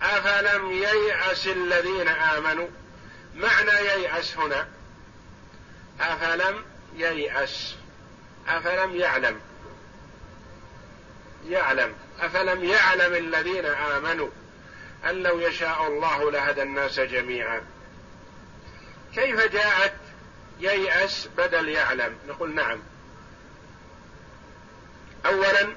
أفلم 0.01 0.71
ييأس 0.71 1.47
الذين 1.47 2.07
آمنوا؟ 2.07 2.67
معنى 3.35 3.71
ييأس 3.71 4.37
هنا. 4.37 4.67
أفلم 5.99 6.63
ييأس. 6.95 7.75
أفلم 8.47 8.95
يعلم. 8.95 9.41
يعلم. 11.47 11.95
أفلم 12.19 12.63
يعلم 12.63 13.13
الذين 13.13 13.65
آمنوا 13.65 14.29
أن 15.09 15.23
لو 15.23 15.39
يشاء 15.39 15.87
الله 15.87 16.31
لهدى 16.31 16.61
الناس 16.61 16.99
جميعا. 16.99 17.61
كيف 19.15 19.51
جاءت 19.51 19.95
ييأس 20.59 21.29
بدل 21.37 21.69
يعلم؟ 21.69 22.17
نقول 22.27 22.55
نعم. 22.55 22.79
أولا 25.25 25.75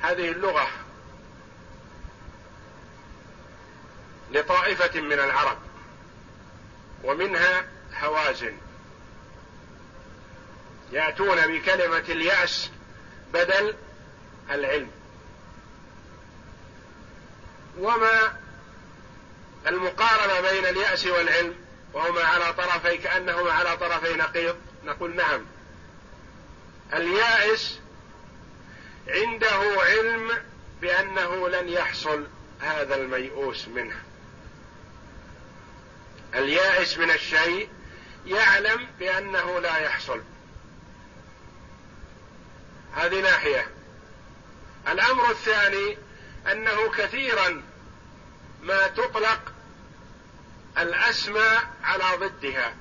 هذه 0.00 0.30
اللغة 0.30 0.68
لطائفة 4.30 5.00
من 5.00 5.12
العرب 5.12 5.58
ومنها 7.04 7.64
هوازن 8.00 8.56
يأتون 10.92 11.46
بكلمة 11.46 12.04
اليأس 12.08 12.70
بدل 13.32 13.74
العلم. 14.50 14.90
وما 17.78 18.36
المقارنة 19.66 20.40
بين 20.50 20.66
اليأس 20.66 21.06
والعلم؟ 21.06 21.54
وهما 21.92 22.24
على 22.24 22.52
طرفي 22.52 22.98
كأنهما 22.98 23.52
على 23.52 23.76
طرفي 23.76 24.14
نقيض؟ 24.14 24.56
نقول 24.84 25.16
نعم. 25.16 25.46
اليائس 26.94 27.81
عنده 29.08 29.80
علم 29.82 30.30
بأنه 30.80 31.48
لن 31.48 31.68
يحصل 31.68 32.26
هذا 32.60 32.94
الميؤوس 32.94 33.68
منه. 33.68 34.02
اليائس 36.34 36.98
من 36.98 37.10
الشيء 37.10 37.68
يعلم 38.26 38.86
بأنه 38.98 39.60
لا 39.60 39.76
يحصل. 39.76 40.22
هذه 42.94 43.20
ناحية. 43.20 43.70
الأمر 44.88 45.30
الثاني 45.30 45.98
أنه 46.52 46.90
كثيرا 46.90 47.62
ما 48.62 48.86
تطلق 48.86 49.52
الأسماء 50.78 51.70
على 51.82 52.04
ضدها. 52.26 52.74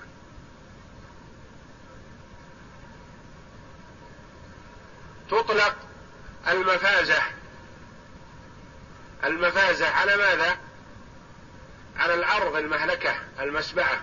تطلق 5.30 5.91
المفازة. 6.48 7.22
المفازة 9.24 9.88
على 9.89 10.18
ماذا؟ 10.18 10.58
على 11.98 12.14
الأرض 12.14 12.56
المهلكة 12.56 13.16
المسبعه 13.39 14.02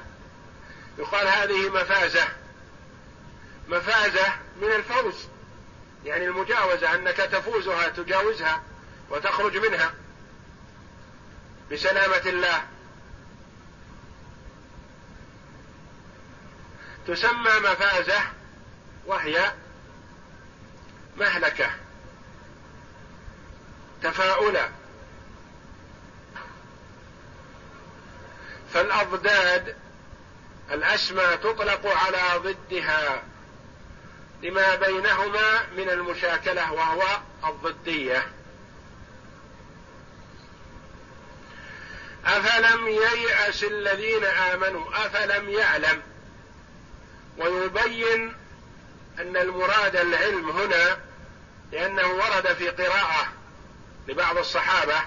يقال 0.98 1.28
هذه 1.28 1.68
مفازة. 1.68 2.28
مفازة 3.68 4.26
من 4.60 4.72
الفوز. 4.72 5.28
يعني 6.04 6.26
المجاوزة 6.26 6.94
أنك 6.94 7.16
تفوزها 7.16 7.88
تجاوزها 7.88 8.62
وتخرج 9.10 9.56
منها. 9.56 9.94
بسلامة 11.70 12.22
الله. 12.26 12.62
تسمى 17.06 17.60
مفازة 17.60 18.20
وهي 19.06 19.52
مهلكة. 21.16 21.70
تفاؤلا. 24.02 24.68
فالأضداد 28.74 29.76
الأسمى 30.70 31.36
تطلق 31.36 31.86
على 31.86 32.38
ضدها 32.38 33.22
لما 34.42 34.74
بينهما 34.74 35.66
من 35.76 35.90
المشاكلة 35.90 36.72
وهو 36.72 37.02
الضدية. 37.44 38.26
أفلم 42.26 42.88
ييأس 42.88 43.64
الذين 43.64 44.24
آمنوا؟ 44.24 45.06
أفلم 45.06 45.48
يعلم. 45.48 46.02
ويبين 47.38 48.34
أن 49.18 49.36
المراد 49.36 49.96
العلم 49.96 50.50
هنا 50.50 50.98
لأنه 51.72 52.06
ورد 52.06 52.52
في 52.52 52.68
قراءة 52.68 53.37
لبعض 54.08 54.38
الصحابة 54.38 55.00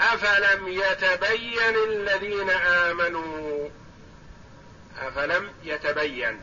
أفلم 0.00 0.68
يتبين 0.68 1.74
الذين 1.88 2.50
آمنوا؟ 2.50 3.68
أفلم 4.98 5.50
يتبين. 5.64 6.40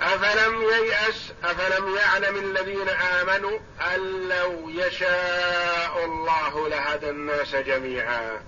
أفلم 0.00 0.62
ييأس 0.62 1.32
أفلم 1.44 1.96
يعلم 1.96 2.36
الذين 2.36 2.88
آمنوا 2.88 3.58
أن 3.94 4.28
لو 4.28 4.68
يشاء 4.68 6.04
الله 6.04 6.68
لهدى 6.68 7.10
الناس 7.10 7.54
جميعا. 7.54 8.40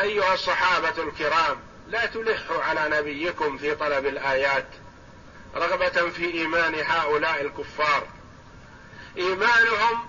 أيها 0.00 0.34
الصحابة 0.34 1.02
الكرام 1.02 1.56
لا 1.88 2.06
تلحوا 2.06 2.62
على 2.62 2.98
نبيكم 2.98 3.58
في 3.58 3.74
طلب 3.74 4.06
الآيات 4.06 4.66
رغبة 5.56 6.10
في 6.10 6.24
إيمان 6.24 6.74
هؤلاء 6.74 7.40
الكفار. 7.40 8.17
إيمانهم 9.18 10.06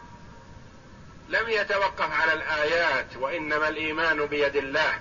لم 1.30 1.49
يتوقف 1.49 2.12
على 2.12 2.34
الآيات 2.34 3.18
وإنما 3.18 3.68
الإيمان 3.68 4.26
بيد 4.26 4.55
الله. 4.55 4.99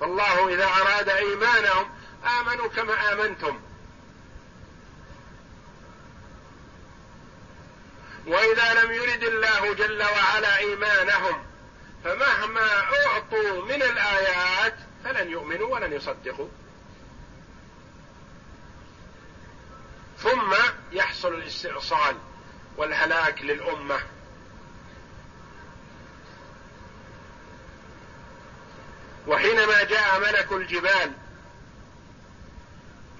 فالله 0.00 0.48
إذا 0.48 0.64
أراد 0.64 1.08
إيمانهم 1.08 1.90
آمنوا 2.40 2.68
كما 2.68 3.12
آمنتم. 3.12 3.60
وإذا 8.26 8.84
لم 8.84 8.92
يرد 8.92 9.24
الله 9.24 9.74
جل 9.74 10.02
وعلا 10.02 10.58
إيمانهم 10.58 11.46
فمهما 12.04 12.82
أعطوا 13.06 13.64
من 13.64 13.82
الآيات 13.82 14.74
فلن 15.04 15.30
يؤمنوا 15.30 15.74
ولن 15.74 15.92
يصدقوا. 15.92 16.48
ثم 20.18 20.54
يحصل 20.92 21.34
الاستئصال. 21.34 22.16
والهلاك 22.76 23.42
للأمة. 23.42 24.00
وحينما 29.26 29.82
جاء 29.82 30.20
ملك 30.20 30.52
الجبال 30.52 31.12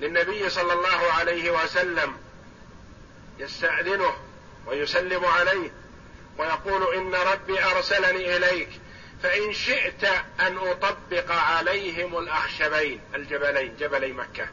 للنبي 0.01 0.51
صلى 0.51 0.73
الله 0.73 1.13
عليه 1.13 1.51
وسلم 1.51 2.17
يستأذنه 3.39 4.17
ويسلم 4.67 5.25
عليه 5.25 5.71
ويقول 6.39 6.95
إن 6.95 7.15
ربي 7.15 7.65
أرسلني 7.65 8.37
إليك 8.37 8.69
فإن 9.23 9.53
شئت 9.53 10.05
أن 10.41 10.59
أطبق 10.59 11.33
عليهم 11.33 12.19
الأخشبين 12.19 13.01
الجبلين 13.15 13.77
جبلي 13.77 14.13
مكة. 14.13 14.49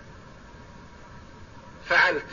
فعلت. 1.89 2.25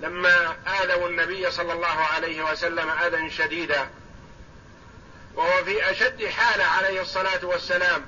لما 0.00 0.56
آذوا 0.66 1.08
النبي 1.08 1.50
صلى 1.50 1.72
الله 1.72 1.86
عليه 1.86 2.50
وسلم 2.50 2.90
أذى 2.90 3.30
شديدا. 3.30 3.90
وهو 5.34 5.64
في 5.64 5.90
أشد 5.90 6.26
حالة 6.26 6.64
عليه 6.64 7.00
الصلاة 7.00 7.44
والسلام 7.44 8.06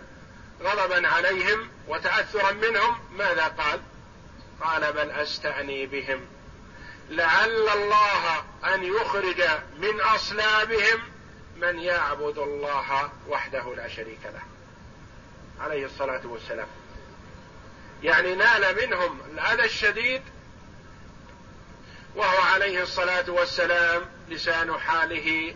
غضبا 0.63 1.09
عليهم 1.09 1.71
وتأثرا 1.89 2.53
منهم. 2.53 2.99
ماذا 3.13 3.45
قال؟ 3.45 3.81
قال 4.61 4.93
بل 4.93 5.11
أستأني 5.11 5.87
بهم. 5.87 6.27
لعل 7.11 7.69
الله 7.69 8.45
أن 8.75 8.85
يخرج 8.85 9.43
من 9.79 10.01
أصلابهم 10.01 11.01
من 11.57 11.79
يعبد 11.79 12.39
الله 12.39 13.11
وحده 13.29 13.75
لا 13.75 13.89
شريك 13.89 14.21
له. 14.25 14.43
عليه 15.61 15.87
الصلاة 15.87 16.27
والسلام. 16.27 16.69
يعني 18.03 18.35
نال 18.35 18.77
منهم 18.77 19.21
الأذى 19.33 19.65
الشديد 19.65 20.23
وهو 22.17 22.43
عليه 22.43 22.83
الصلاة 22.83 23.31
والسلام 23.31 24.03
لسان 24.29 24.79
حاله. 24.79 25.55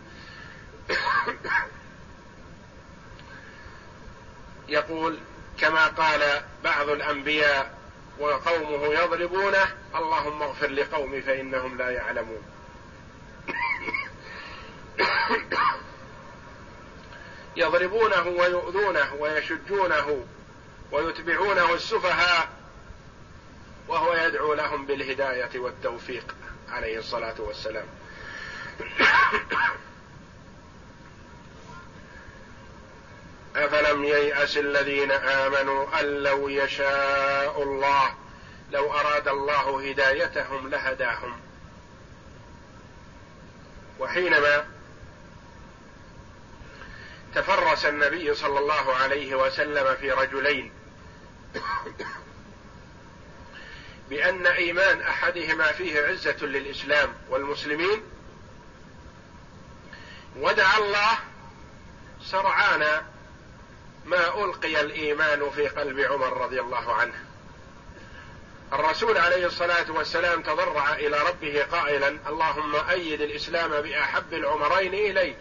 يقول 4.68 5.18
كما 5.58 5.86
قال 5.86 6.42
بعض 6.64 6.88
الأنبياء 6.88 7.78
وقومه 8.18 8.94
يضربونه 8.94 9.74
اللهم 9.94 10.42
اغفر 10.42 10.66
لقومي 10.66 11.20
فإنهم 11.20 11.78
لا 11.78 11.90
يعلمون. 11.90 12.42
يضربونه 17.56 18.26
ويؤذونه 18.26 19.14
ويشجونه 19.14 20.24
ويتبعونه 20.92 21.74
السفهاء 21.74 22.48
وهو 23.88 24.14
يدعو 24.14 24.54
لهم 24.54 24.86
بالهداية 24.86 25.50
والتوفيق 25.54 26.34
عليه 26.68 26.98
الصلاة 26.98 27.34
والسلام. 27.38 27.86
أفلم 33.56 34.04
ييأس 34.04 34.56
الذين 34.56 35.12
آمنوا 35.12 36.00
أن 36.00 36.04
لو 36.04 36.48
يشاء 36.48 37.62
الله 37.62 38.14
لو 38.70 38.92
أراد 38.92 39.28
الله 39.28 39.90
هدايتهم 39.90 40.68
لهداهم. 40.68 41.40
وحينما 44.00 44.64
تفرس 47.34 47.84
النبي 47.84 48.34
صلى 48.34 48.58
الله 48.58 48.94
عليه 48.94 49.34
وسلم 49.34 49.96
في 49.96 50.10
رجلين 50.10 50.72
بأن 54.10 54.46
إيمان 54.46 55.00
أحدهما 55.00 55.72
فيه 55.72 56.00
عزة 56.00 56.46
للإسلام 56.46 57.14
والمسلمين 57.28 58.02
ودعا 60.36 60.78
الله 60.78 61.18
سرعان 62.22 63.02
ما 64.04 64.44
ألقي 64.44 64.80
الإيمان 64.80 65.50
في 65.50 65.68
قلب 65.68 66.00
عمر 66.00 66.42
رضي 66.42 66.60
الله 66.60 66.92
عنه. 66.94 67.14
الرسول 68.72 69.18
عليه 69.18 69.46
الصلاة 69.46 69.90
والسلام 69.90 70.42
تضرع 70.42 70.94
إلى 70.94 71.18
ربه 71.18 71.62
قائلا 71.62 72.08
اللهم 72.28 72.76
أيد 72.90 73.20
الإسلام 73.20 73.80
بأحب 73.80 74.34
العمرين 74.34 74.94
إليك 74.94 75.38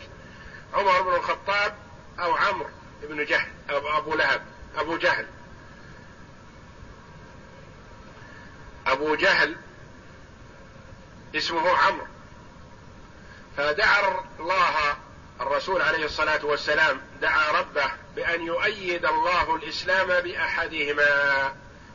عمر 0.74 1.01
بن 1.01 1.16
الخطاب 1.16 1.78
أو 2.20 2.36
عمرو 2.36 2.70
بن 3.03 3.26
جهل 3.26 3.51
أو 3.70 3.97
أبو 3.97 4.14
لهب 4.16 4.45
أبو 4.78 4.97
جهل. 4.97 5.28
أبو 8.93 9.15
جهل 9.15 9.55
اسمه 11.35 11.77
عمرو 11.77 12.07
فدعا 13.57 14.25
الله 14.39 14.95
الرسول 15.41 15.81
عليه 15.81 16.05
الصلاة 16.05 16.45
والسلام 16.45 17.01
دعا 17.21 17.51
ربه 17.51 17.91
بأن 18.15 18.41
يؤيد 18.41 19.05
الله 19.05 19.55
الإسلام 19.55 20.07
بأحدهما 20.07 21.53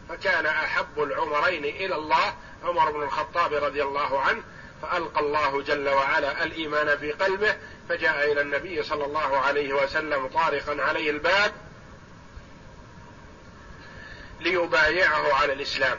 فكان 0.08 0.46
أحب 0.46 1.02
العمرين 1.02 1.64
إلى 1.64 1.94
الله 1.94 2.34
عمر 2.64 2.90
بن 2.90 3.02
الخطاب 3.02 3.54
رضي 3.54 3.82
الله 3.82 4.20
عنه 4.20 4.42
فألقى 4.82 5.20
الله 5.20 5.62
جل 5.62 5.88
وعلا 5.88 6.44
الإيمان 6.44 6.98
في 6.98 7.12
قلبه 7.12 7.56
فجاء 7.88 8.32
إلى 8.32 8.40
النبي 8.40 8.82
صلى 8.82 9.04
الله 9.04 9.38
عليه 9.38 9.72
وسلم 9.72 10.26
طارقا 10.26 10.82
عليه 10.82 11.10
الباب 11.10 11.52
ليبايعه 14.40 15.34
على 15.34 15.52
الإسلام. 15.52 15.98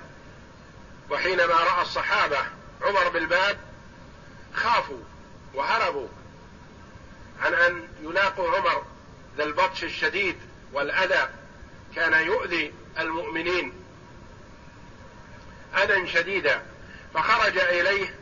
وحينما 1.10 1.54
رأى 1.54 1.82
الصحابة 1.82 2.38
عمر 2.82 3.10
بالباب 3.10 3.60
خافوا 4.54 5.02
وهربوا 5.54 6.08
عن 7.42 7.54
أن 7.54 7.88
يلاقوا 8.02 8.58
عمر 8.58 8.84
ذا 9.38 9.44
البطش 9.44 9.84
الشديد 9.84 10.38
والأذى 10.74 11.30
كان 11.96 12.26
يؤذي 12.26 12.74
المؤمنين 13.00 13.74
أذى 15.78 16.08
شديدا 16.08 16.64
فخرج 17.14 17.58
إليه 17.58 18.16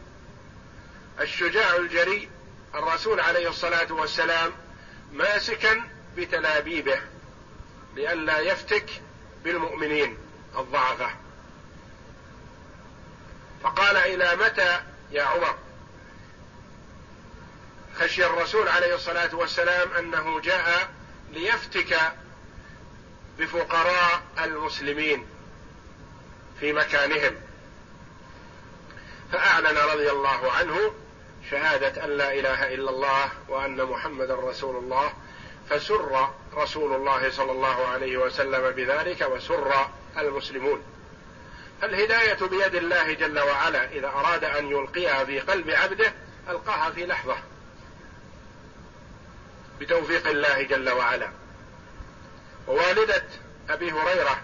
الشجاع 1.20 1.76
الجريء 1.76 2.30
الرسول 2.76 3.20
عليه 3.20 3.50
الصلاة 3.50 3.94
والسلام 3.94 4.52
ماسكا 5.14 5.84
بتلابيبه 6.18 7.02
لئلا 7.96 8.40
يفتك 8.40 8.90
بالمؤمنين 9.44 10.18
الضعفة. 10.58 11.10
فقال 13.68 13.98
إلى 13.98 14.36
متى 14.36 14.80
يا 15.12 15.24
عمر؟ 15.24 15.56
خشي 18.00 18.26
الرسول 18.26 18.68
عليه 18.68 18.96
الصلاة 18.96 19.36
والسلام 19.36 19.92
أنه 19.92 20.40
جاء 20.40 20.90
ليفتك 21.32 21.98
بفقراء 23.40 24.22
المسلمين 24.44 25.26
في 26.60 26.74
مكانهم. 26.74 27.36
فأعلن 29.32 29.78
رضي 29.78 30.12
الله 30.12 30.52
عنه 30.52 30.94
شهادة 31.52 32.04
أن 32.04 32.10
لا 32.10 32.34
إله 32.34 32.74
إلا 32.74 32.90
الله 32.90 33.30
وأن 33.48 33.84
محمدا 33.84 34.36
رسول 34.36 34.76
الله 34.76 35.14
فسر 35.70 36.30
رسول 36.54 36.96
الله 36.96 37.32
صلى 37.32 37.52
الله 37.52 37.88
عليه 37.88 38.18
وسلم 38.18 38.72
بذلك 38.72 39.22
وسر 39.22 39.88
المسلمون. 40.18 40.84
الهداية 41.84 42.34
بيد 42.34 42.76
الله 42.76 43.14
جل 43.14 43.40
وعلا 43.40 43.92
إذا 43.92 44.08
أراد 44.08 44.44
أن 44.44 44.72
يلقيها 44.72 45.24
في 45.26 45.40
قلب 45.40 45.70
عبده 45.70 46.14
ألقاها 46.50 46.92
في 46.92 47.06
لحظة. 47.06 47.38
بتوفيق 49.80 50.28
الله 50.28 50.64
جل 50.64 50.90
وعلا. 50.90 51.30
ووالدة 52.68 53.24
أبي 53.70 53.92
هريرة 53.92 54.42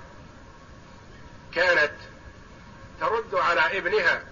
كانت 1.55 1.93
ترد 2.99 3.36
على 3.36 3.77
ابنها 3.77 4.23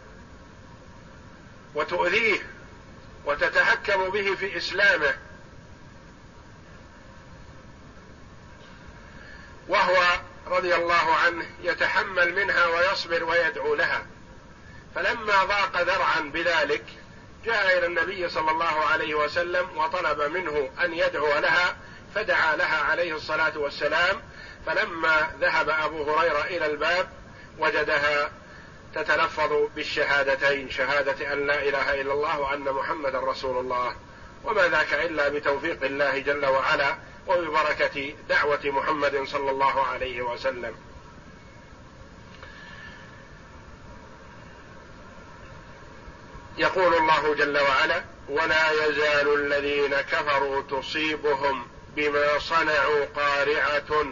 وتؤذيه 1.75 2.39
وتتهكم 3.25 4.09
به 4.09 4.35
في 4.35 4.57
إسلامه. 4.57 5.13
وهو 9.67 10.21
رضي 10.51 10.75
الله 10.75 11.15
عنه 11.25 11.45
يتحمل 11.63 12.35
منها 12.35 12.67
ويصبر 12.67 13.23
ويدعو 13.23 13.75
لها. 13.75 14.05
فلما 14.95 15.43
ضاق 15.43 15.81
ذرعا 15.81 16.19
بذلك 16.19 16.83
جاء 17.45 17.77
إلى 17.77 17.85
النبي 17.85 18.29
صلى 18.29 18.51
الله 18.51 18.85
عليه 18.85 19.15
وسلم 19.15 19.77
وطلب 19.77 20.21
منه 20.21 20.69
أن 20.83 20.93
يدعو 20.93 21.39
لها 21.39 21.77
فدعا 22.15 22.55
لها 22.55 22.83
عليه 22.83 23.15
الصلاة 23.15 23.57
والسلام. 23.57 24.21
فلما 24.65 25.31
ذهب 25.41 25.69
أبو 25.69 26.11
هريرة 26.11 26.41
إلى 26.41 26.65
الباب 26.65 27.09
وجدها 27.59 28.31
تتلفظ 28.95 29.53
بالشهادتين 29.75 30.69
شهادة 30.69 31.33
أن 31.33 31.47
لا 31.47 31.63
إله 31.63 32.01
إلا 32.01 32.13
الله 32.13 32.39
وأن 32.39 32.63
محمدا 32.63 33.19
رسول 33.19 33.57
الله. 33.57 33.95
وما 34.43 34.67
ذاك 34.67 34.93
إلا 34.93 35.27
بتوفيق 35.27 35.83
الله 35.83 36.19
جل 36.19 36.45
وعلا. 36.45 36.95
وببركه 37.28 38.13
دعوة 38.30 38.59
محمد 38.63 39.24
صلى 39.28 39.51
الله 39.51 39.86
عليه 39.88 40.22
وسلم. 40.22 40.76
يقول 46.57 46.93
الله 46.93 47.36
جل 47.36 47.57
وعلا 47.59 48.03
ولا 48.30 48.72
يزال 48.72 49.34
الذين 49.34 50.01
كفروا 50.01 50.61
تصيبهم 50.61 51.67
بما 51.95 52.39
صنعوا 52.39 53.05
قارعة 53.05 54.05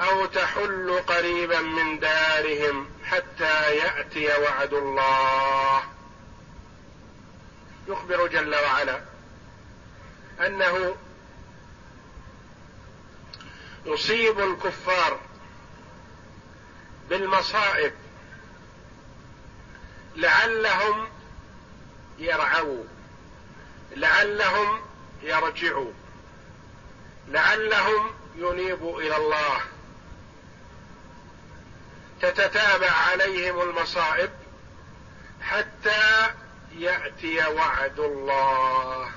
أو 0.00 0.26
تحل 0.26 1.00
قريبا 1.06 1.60
من 1.60 1.98
دارهم 1.98 2.90
حتى 3.04 3.76
يأتي 3.76 4.26
وعد 4.26 4.74
الله. 4.74 5.82
يخبر 7.88 8.26
جل 8.26 8.54
وعلا 8.54 9.00
أنه 10.46 10.96
يصيب 13.86 14.40
الكفار 14.40 15.20
بالمصائب 17.10 17.92
لعلهم 20.16 21.08
يرعوا 22.18 22.84
لعلهم 23.96 24.80
يرجعوا 25.22 25.92
لعلهم 27.28 28.10
ينيبوا 28.36 29.00
إلى 29.00 29.16
الله. 29.16 29.60
تتتابع 32.20 32.90
عليهم 32.90 33.62
المصائب 33.62 34.30
حتى 35.42 36.30
يأتي 36.76 37.46
وعد 37.46 38.00
الله. 38.00 39.10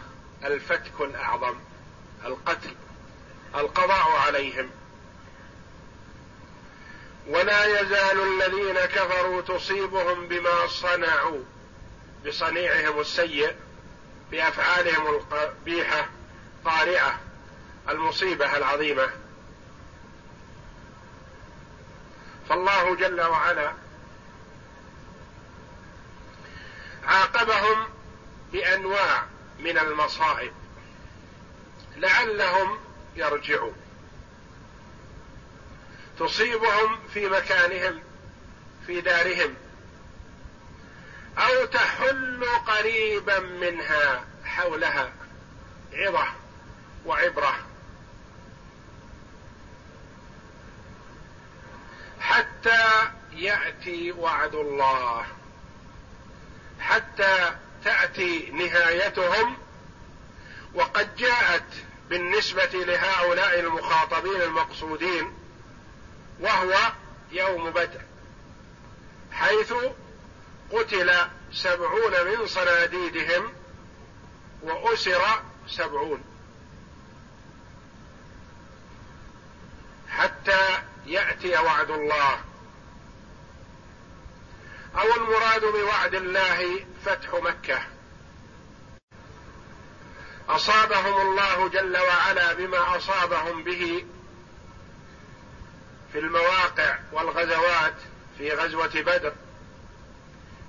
الفتك 0.44 1.02
الأعظم 1.02 1.56
القتل. 2.26 2.76
القضاء 3.56 4.12
عليهم. 4.12 4.70
ولا 7.28 7.82
يزال 7.82 8.20
الذين 8.22 8.80
كفروا 8.80 9.42
تصيبهم 9.42 10.28
بما 10.28 10.68
صنعوا 10.68 11.44
بصنيعهم 12.26 13.00
السيء 13.00 13.56
بأفعالهم 14.32 15.08
القبيحة 15.08 16.08
قارعه 16.66 17.20
المصيبة 17.90 18.58
العظيمة. 18.58 19.10
فالله 22.50 22.96
جل 22.96 23.22
وعلا 23.22 23.74
عاقبهم 27.08 27.88
بأنواع 28.52 29.26
من 29.60 29.78
المصائب 29.78 30.54
لعلهم 31.96 32.80
يرجعوا 33.18 33.72
تصيبهم 36.20 37.00
في 37.14 37.30
مكانهم 37.30 38.02
في 38.88 39.02
دارهم 39.02 39.56
أو 41.38 41.66
تحل 41.66 42.46
قريبا 42.68 43.40
منها 43.40 44.26
حولها 44.46 45.12
عظة 45.94 46.28
وعبرة. 47.06 47.56
حتى 52.20 53.10
يأتي 53.34 54.12
وعد 54.12 54.56
الله. 54.56 55.26
حتى 56.80 57.56
تأتي 57.84 58.52
نهايتهم. 58.52 59.58
وقد 60.74 61.16
جاءت 61.16 61.87
بالنسبة 62.10 62.70
لهؤلاء 62.74 63.60
المخاطبين 63.60 64.42
المقصودين 64.42 65.34
وهو 66.40 66.74
يوم 67.32 67.72
بدر 67.72 68.02
حيث 69.32 69.74
قتل 70.72 71.16
سبعون 71.54 72.12
من 72.26 72.48
صناديدهم 72.48 73.54
وأسر 74.62 75.42
سبعون. 75.68 76.24
حتى 80.10 80.80
يأتي 81.06 81.58
وعد 81.58 81.92
الله. 81.92 82.40
أو 84.96 85.16
المراد 85.16 85.62
بوعد 85.62 86.16
الله 86.16 86.86
فتح 87.06 87.34
مكة. 87.34 87.97
أصابهم 90.50 91.22
الله 91.22 91.70
جل 91.70 91.98
وعلا 91.98 92.54
بما 92.54 92.98
أصابهم 92.98 93.64
به 93.64 94.06
في 96.14 96.20
المواقع 96.20 97.00
والغزوات 97.12 97.94
في 98.38 98.52
غزوة 98.52 99.02
بدر 99.02 99.34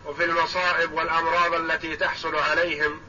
وفي 0.06 0.24
المصائب 0.24 0.92
والأمراض 0.92 1.54
التي 1.54 1.96
تحصل 1.96 2.36
عليهم 2.36 3.00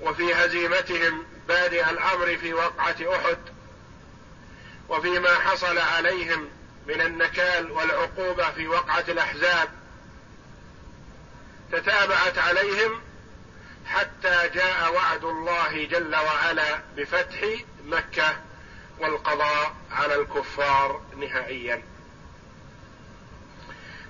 وفي 0.00 0.34
هزيمتهم 0.34 1.24
بادئ 1.48 1.90
الأمر 1.90 2.36
في 2.36 2.54
وقعة 2.54 2.96
أحد 3.16 3.38
وفيما 4.88 5.34
حصل 5.34 5.78
عليهم 5.78 6.48
من 6.86 7.00
النكال 7.00 7.70
والعقوبة 7.70 8.50
في 8.50 8.68
وقعة 8.68 9.04
الأحزاب 9.08 9.68
تتابعت 11.72 12.38
عليهم 12.38 13.03
حتى 13.86 14.48
جاء 14.54 14.94
وعد 14.94 15.24
الله 15.24 15.84
جل 15.84 16.16
وعلا 16.16 16.82
بفتح 16.96 17.44
مكة 17.84 18.36
والقضاء 18.98 19.76
على 19.90 20.14
الكفار 20.14 21.02
نهائيا. 21.16 21.82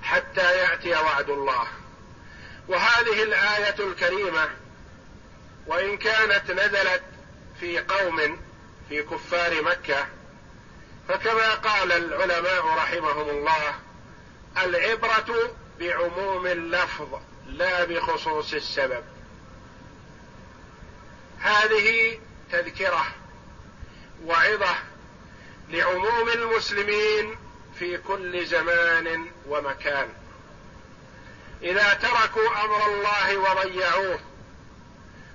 حتى 0.03 0.59
يأتي 0.59 0.91
وعد 0.91 1.31
الله. 1.31 1.67
وهذه 2.69 3.23
الآية 3.23 3.75
الكريمة 3.79 4.51
وإن 5.67 5.97
كانت 5.97 6.51
نزلت 6.51 7.03
في 7.61 7.79
قوم 7.79 8.41
في 8.89 9.03
كفار 9.03 9.63
مكة 9.63 10.07
فكما 11.09 11.55
قال 11.55 11.93
العلماء 11.93 12.67
رحمهم 12.67 13.29
الله 13.29 13.75
العبرة 14.59 15.57
بعموم 15.81 16.47
اللفظ 16.47 17.21
لا 17.47 17.85
بخصوص 17.85 18.53
السبب. 18.53 19.05
هذه 21.45 22.19
تذكرة 22.53 23.07
وعظه 24.25 24.77
لعموم 25.69 26.29
المسلمين 26.29 27.37
في 27.79 27.99
كل 27.99 28.47
زمان 28.47 29.31
ومكان. 29.49 30.09
إذا 31.63 31.95
تركوا 31.95 32.65
أمر 32.65 32.87
الله 32.87 33.39
وضيعوه 33.39 34.21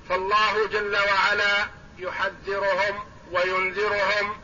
فالله 0.10 0.68
جل 0.68 0.95
وعلا 0.95 1.68
يحذرهم 1.97 3.03
وينذرهم 3.32 4.41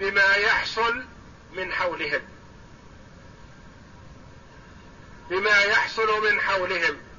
بما 0.00 0.34
يحصل 0.34 1.04
من 1.52 1.72
حولهم. 1.72 2.22
بما 5.30 5.62
يحصل 5.62 6.32
من 6.32 6.40
حولهم. 6.40 7.09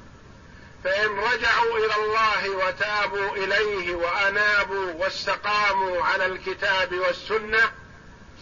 فإن 0.83 1.19
رجعوا 1.19 1.77
إلى 1.77 1.95
الله 1.95 2.49
وتابوا 2.49 3.35
إليه 3.35 3.95
وأنابوا 3.95 4.93
واستقاموا 4.93 6.05
على 6.05 6.25
الكتاب 6.25 6.93
والسنة 6.93 7.71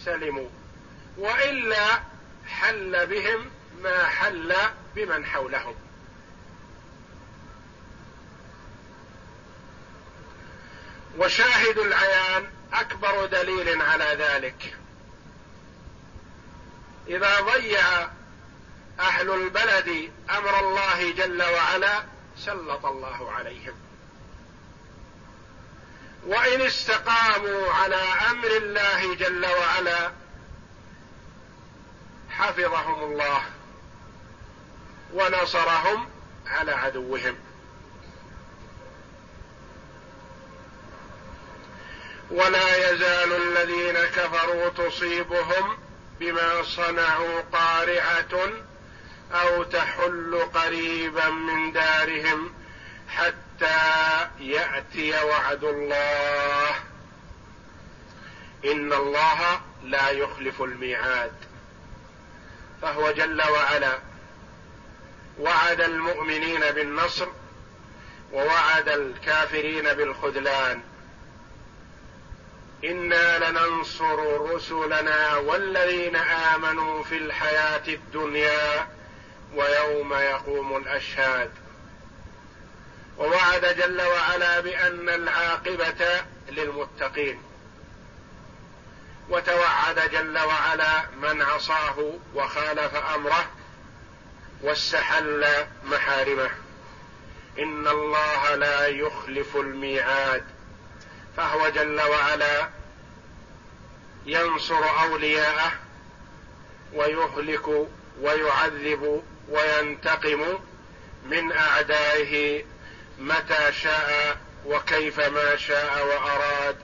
سلموا. 0.04 0.48
وإلا 1.16 2.00
حل 2.48 3.06
بهم 3.06 3.50
ما 3.82 4.04
حل 4.04 4.54
بمن 4.96 5.26
حولهم. 5.26 5.74
وشاهد 11.18 11.78
العيان 11.78 12.50
أكبر 12.72 13.26
دليل 13.26 13.82
على 13.82 14.04
ذلك. 14.04 14.76
إذا 17.08 17.40
ضيع 17.40 18.08
أهل 19.00 19.30
البلد 19.30 20.12
أمر 20.30 20.60
الله 20.60 21.12
جل 21.12 21.42
وعلا 21.42 22.02
سلط 22.46 22.86
الله 22.86 23.32
عليهم. 23.32 23.74
وإن 26.26 26.60
استقاموا 26.60 27.72
على 27.72 28.02
أمر 28.30 28.56
الله 28.56 29.14
جل 29.14 29.46
وعلا 29.46 30.12
حفظهم 32.30 33.12
الله 33.12 33.42
ونصرهم 35.14 36.08
على 36.46 36.72
عدوهم. 36.72 37.36
ولا 42.30 42.90
يزال 42.90 43.32
الذين 43.32 43.94
كفروا 43.94 44.68
تصيبهم 44.68 45.78
بما 46.20 46.62
صنعوا 46.62 47.40
قارعة 47.40 48.50
أو 49.32 49.62
تحل 49.62 50.48
قريبا 50.54 51.28
من 51.28 51.72
دارهم 51.72 52.54
حتى 53.08 54.28
يأتي 54.40 55.24
وعد 55.24 55.64
الله. 55.64 56.70
إن 58.64 58.92
الله 58.92 59.60
لا 59.84 60.10
يخلف 60.10 60.62
الميعاد. 60.62 61.32
فهو 62.82 63.10
جل 63.10 63.42
وعلا 63.42 63.98
وعد 65.38 65.80
المؤمنين 65.80 66.60
بالنصر 66.60 67.28
ووعد 68.32 68.88
الكافرين 68.88 69.92
بالخذلان. 69.92 70.80
إنا 72.84 73.50
لننصر 73.50 74.40
رسلنا 74.54 75.36
والذين 75.36 76.16
آمنوا 76.16 77.04
في 77.04 77.16
الحياة 77.16 77.88
الدنيا 77.88 78.88
ويوم 79.54 80.14
يقوم 80.14 80.76
الأشهاد. 80.76 81.50
ووعد 83.18 83.76
جل 83.76 84.02
وعلا 84.02 84.60
بأن 84.60 85.08
العاقبة 85.08 86.24
للمتقين. 86.48 87.42
وتوعد 89.28 90.10
جل 90.10 90.38
وعلا 90.38 91.02
من 91.22 91.42
عصاه 91.42 92.12
وخالف 92.34 92.94
أمره 92.94 93.50
واستحل 94.62 95.46
محارمه. 95.84 96.50
إن 97.58 97.88
الله 97.88 98.54
لا 98.54 98.86
يخلف 98.86 99.56
الميعاد. 99.56 100.44
فهو 101.36 101.68
جل 101.68 102.00
وعلا 102.00 102.68
ينصر 104.26 105.02
أولياءه 105.02 105.72
ويهلك 106.94 107.88
ويعذب 108.20 109.22
وينتقم 109.50 110.58
من 111.24 111.52
أعدائه 111.52 112.64
متى 113.18 113.72
شاء 113.72 114.36
وكيف 114.66 115.20
ما 115.20 115.56
شاء 115.56 116.06
وأراد. 116.06 116.76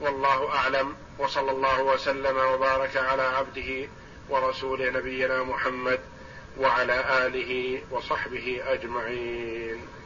والله 0.00 0.54
أعلم. 0.54 0.96
وصلى 1.18 1.50
الله 1.50 1.82
وسلم 1.82 2.36
وبارك 2.36 2.96
على 2.96 3.22
عبده 3.22 3.88
ورسول 4.28 4.92
نبينا 4.92 5.42
محمد 5.42 6.00
وعلى 6.58 7.26
آله 7.26 7.82
وصحبه 7.90 8.62
أجمعين. 8.66 9.99